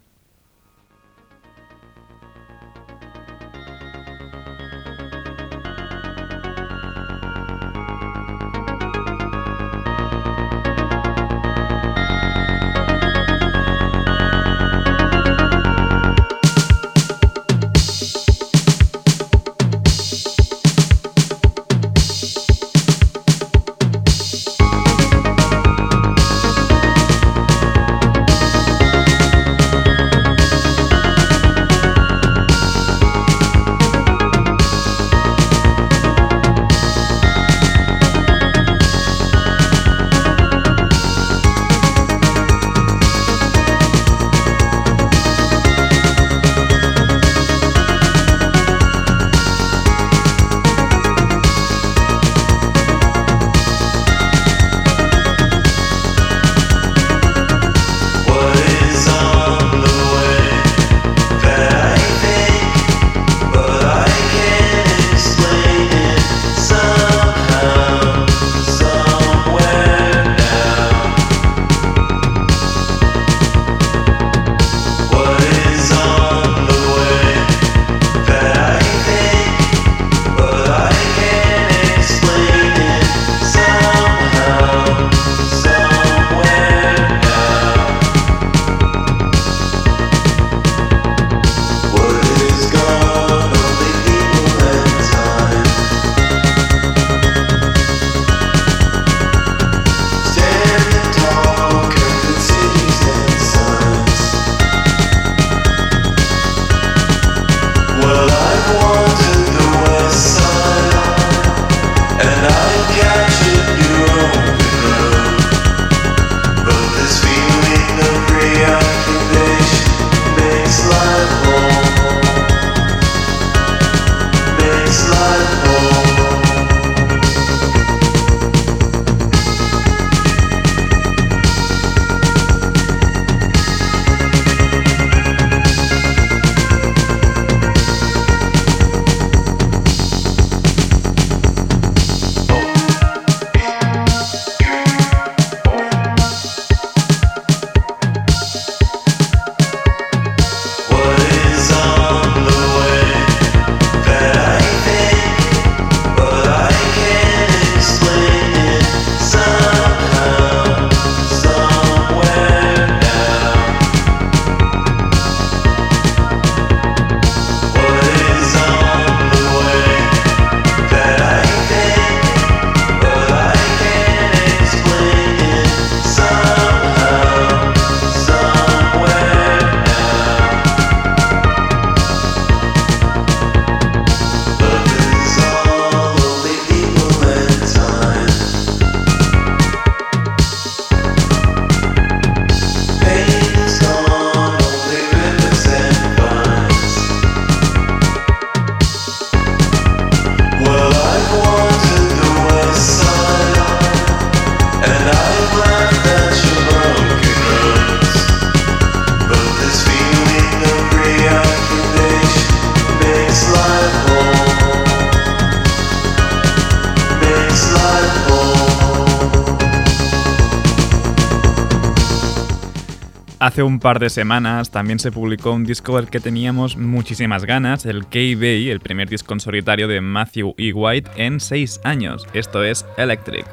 Hace 223.60 223.66
un 223.66 223.78
par 223.78 223.98
de 223.98 224.08
semanas 224.08 224.70
también 224.70 224.98
se 224.98 225.12
publicó 225.12 225.52
un 225.52 225.66
disco 225.66 225.96
del 225.96 226.08
que 226.08 226.18
teníamos 226.18 226.78
muchísimas 226.78 227.44
ganas, 227.44 227.84
el 227.84 228.06
K-Bay, 228.06 228.70
el 228.70 228.80
primer 228.80 229.10
disco 229.10 229.34
en 229.34 229.40
solitario 229.40 229.86
de 229.86 230.00
Matthew 230.00 230.54
E. 230.56 230.72
White 230.72 231.10
en 231.16 231.40
seis 231.40 231.78
años. 231.84 232.26
Esto 232.32 232.64
es 232.64 232.86
Electric. 232.96 233.44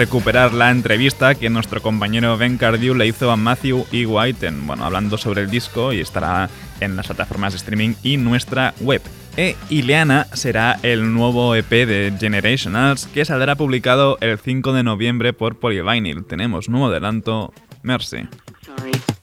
Recuperar 0.00 0.54
la 0.54 0.70
entrevista 0.70 1.34
que 1.34 1.50
nuestro 1.50 1.82
compañero 1.82 2.38
Ben 2.38 2.56
Cardew 2.56 2.94
le 2.94 3.06
hizo 3.06 3.30
a 3.30 3.36
Matthew 3.36 3.84
E. 3.92 4.06
White, 4.06 4.46
en, 4.46 4.66
bueno, 4.66 4.86
hablando 4.86 5.18
sobre 5.18 5.42
el 5.42 5.50
disco 5.50 5.92
y 5.92 6.00
estará 6.00 6.48
en 6.80 6.96
las 6.96 7.06
plataformas 7.06 7.52
de 7.52 7.58
streaming 7.58 7.92
y 8.02 8.16
nuestra 8.16 8.72
web. 8.80 9.02
E 9.36 9.56
Ileana 9.68 10.26
será 10.32 10.78
el 10.82 11.12
nuevo 11.12 11.54
EP 11.54 11.68
de 11.68 12.14
Generationals 12.18 13.08
que 13.08 13.26
saldrá 13.26 13.56
publicado 13.56 14.16
el 14.22 14.38
5 14.38 14.72
de 14.72 14.84
noviembre 14.84 15.34
por 15.34 15.58
Polyvinyl. 15.58 16.24
Tenemos 16.24 16.70
nuevo 16.70 16.86
adelanto, 16.86 17.52
Mercy. 17.82 18.26
Turn 18.64 19.19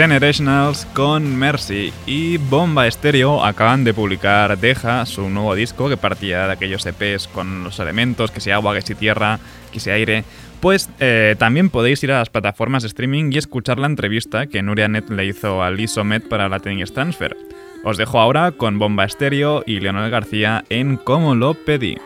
Generationals 0.00 0.86
con 0.94 1.36
Mercy 1.36 1.92
y 2.06 2.38
Bomba 2.38 2.86
Estéreo 2.86 3.44
acaban 3.44 3.84
de 3.84 3.92
publicar 3.92 4.56
Deja, 4.56 5.04
su 5.04 5.28
nuevo 5.28 5.54
disco 5.54 5.90
que 5.90 5.98
partía 5.98 6.46
de 6.46 6.54
aquellos 6.54 6.86
EPs 6.86 7.28
con 7.28 7.64
los 7.64 7.78
elementos, 7.80 8.30
que 8.30 8.40
sea 8.40 8.54
agua, 8.54 8.74
que 8.74 8.80
sea 8.80 8.96
tierra, 8.96 9.40
que 9.70 9.78
sea 9.78 9.96
aire. 9.96 10.24
Pues 10.60 10.88
eh, 11.00 11.36
también 11.38 11.68
podéis 11.68 12.02
ir 12.02 12.12
a 12.12 12.20
las 12.20 12.30
plataformas 12.30 12.82
de 12.82 12.86
streaming 12.86 13.30
y 13.30 13.36
escuchar 13.36 13.78
la 13.78 13.88
entrevista 13.88 14.46
que 14.46 14.62
Nuria 14.62 14.88
Net 14.88 15.10
le 15.10 15.26
hizo 15.26 15.62
a 15.62 15.70
Liz 15.70 15.90
Somet 15.90 16.26
para 16.26 16.48
la 16.48 16.60
Tennis 16.60 16.94
Transfer. 16.94 17.36
Os 17.84 17.98
dejo 17.98 18.20
ahora 18.20 18.52
con 18.52 18.78
Bomba 18.78 19.04
Estéreo 19.04 19.64
y 19.66 19.80
Leonel 19.80 20.10
García 20.10 20.64
en 20.70 20.96
Cómo 20.96 21.34
lo 21.34 21.52
pedí. 21.52 21.98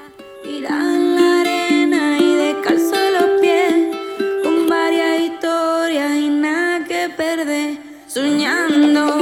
Soñando, 8.07 9.19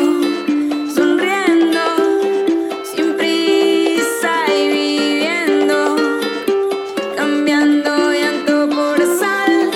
sonriendo, 0.95 1.81
sin 2.95 3.17
prisa 3.17 4.33
y 4.57 4.69
viviendo, 4.69 5.97
cambiando 7.17 8.13
llanto 8.13 8.69
por 8.69 8.99
sal. 9.19 9.71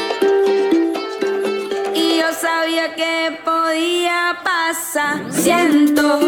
Y 1.94 2.18
yo 2.20 2.32
sabía 2.32 2.94
que 2.94 3.40
podía 3.44 4.38
pasar, 4.44 5.24
siento. 5.32 6.25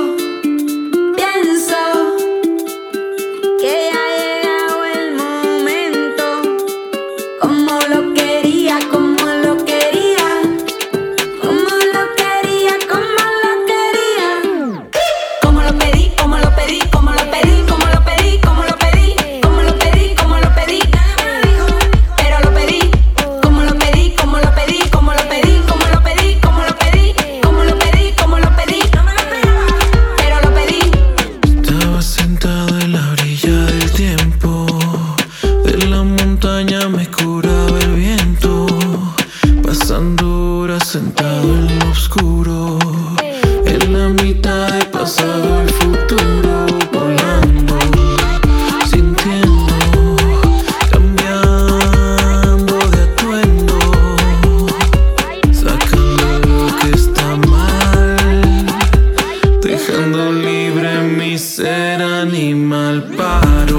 ser 61.68 62.00
animal 62.00 63.02
paro. 63.16 63.78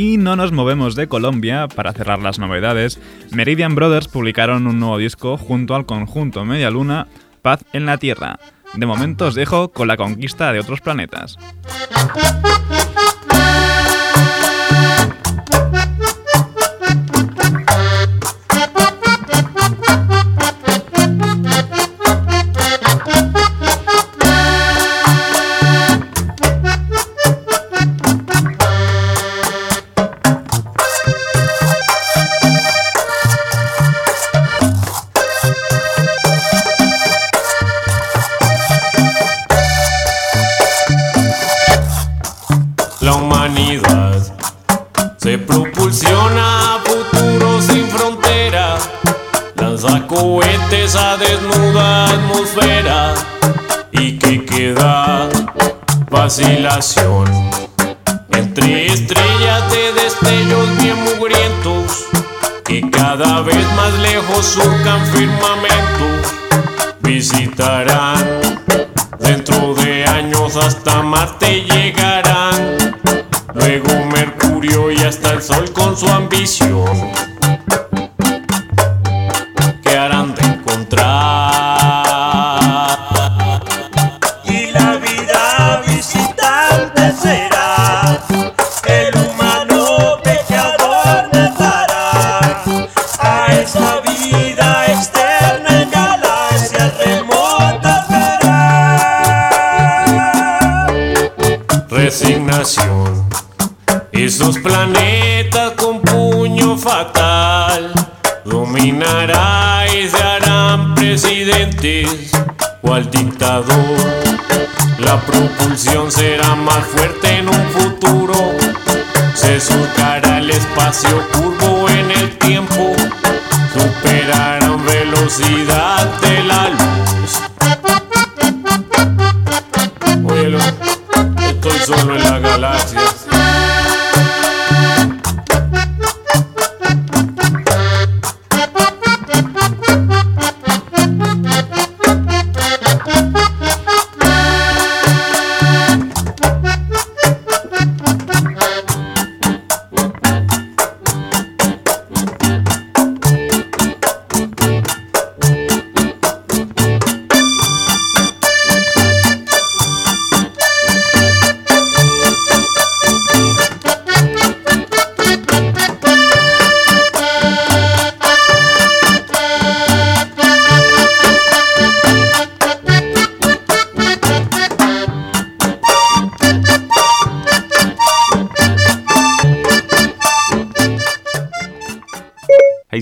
Y 0.00 0.16
no 0.16 0.34
nos 0.34 0.50
movemos 0.50 0.94
de 0.94 1.08
Colombia 1.08 1.68
para 1.68 1.92
cerrar 1.92 2.20
las 2.20 2.38
novedades. 2.38 2.98
Meridian 3.32 3.74
Brothers 3.74 4.08
publicaron 4.08 4.66
un 4.66 4.80
nuevo 4.80 4.96
disco 4.96 5.36
junto 5.36 5.74
al 5.74 5.84
conjunto 5.84 6.46
Media 6.46 6.70
Luna, 6.70 7.06
Paz 7.42 7.66
en 7.74 7.84
la 7.84 7.98
Tierra. 7.98 8.38
De 8.72 8.86
momento 8.86 9.26
os 9.26 9.34
dejo 9.34 9.68
con 9.72 9.88
la 9.88 9.98
conquista 9.98 10.54
de 10.54 10.60
otros 10.60 10.80
planetas. 10.80 11.36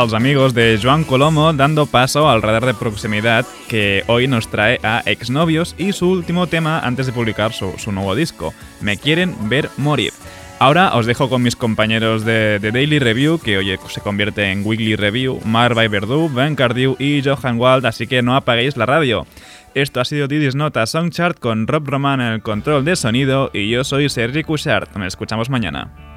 A 0.00 0.04
los 0.04 0.14
amigos 0.14 0.54
de 0.54 0.80
Joan 0.82 1.04
Colomo 1.04 1.52
dando 1.52 1.84
paso 1.84 2.30
al 2.30 2.40
radar 2.40 2.64
de 2.64 2.72
proximidad 2.72 3.44
que 3.68 4.02
hoy 4.06 4.28
nos 4.28 4.48
trae 4.48 4.80
a 4.82 5.02
Exnovios 5.04 5.74
y 5.76 5.92
su 5.92 6.08
último 6.08 6.46
tema 6.46 6.80
antes 6.80 7.04
de 7.04 7.12
publicar 7.12 7.52
su, 7.52 7.92
nuevo 7.92 8.14
disco, 8.14 8.54
Me 8.80 8.96
quieren 8.96 9.36
ver 9.50 9.68
morir. 9.76 10.14
Ahora 10.58 10.96
os 10.96 11.04
dejo 11.04 11.28
con 11.28 11.42
mis 11.42 11.54
compañeros 11.54 12.24
de, 12.24 12.58
Daily 12.60 12.98
Review, 12.98 13.40
que 13.40 13.58
hoy 13.58 13.78
se 13.88 14.00
convierte 14.00 14.50
en 14.50 14.64
Weekly 14.64 14.96
Review, 14.96 15.38
Marva 15.44 15.86
Verdú, 15.86 16.30
Ben 16.30 16.56
Cardew 16.56 16.96
y 16.98 17.20
Johan 17.22 17.58
Wald, 17.60 17.84
así 17.84 18.06
que 18.06 18.22
no 18.22 18.34
apaguéis 18.34 18.78
la 18.78 18.86
radio. 18.86 19.26
Esto 19.74 20.00
ha 20.00 20.06
sido 20.06 20.28
Didis 20.28 20.54
Nota 20.54 20.86
Songchart 20.86 21.38
con 21.38 21.66
Rob 21.66 21.86
Roman 21.86 22.22
en 22.22 22.28
el 22.28 22.42
control 22.42 22.86
de 22.86 22.96
sonido 22.96 23.50
y 23.52 23.68
yo 23.68 23.84
soy 23.84 24.08
Sergi 24.08 24.44
Cushart. 24.44 24.96
Nos 24.96 25.08
escuchamos 25.08 25.50
mañana. 25.50 26.09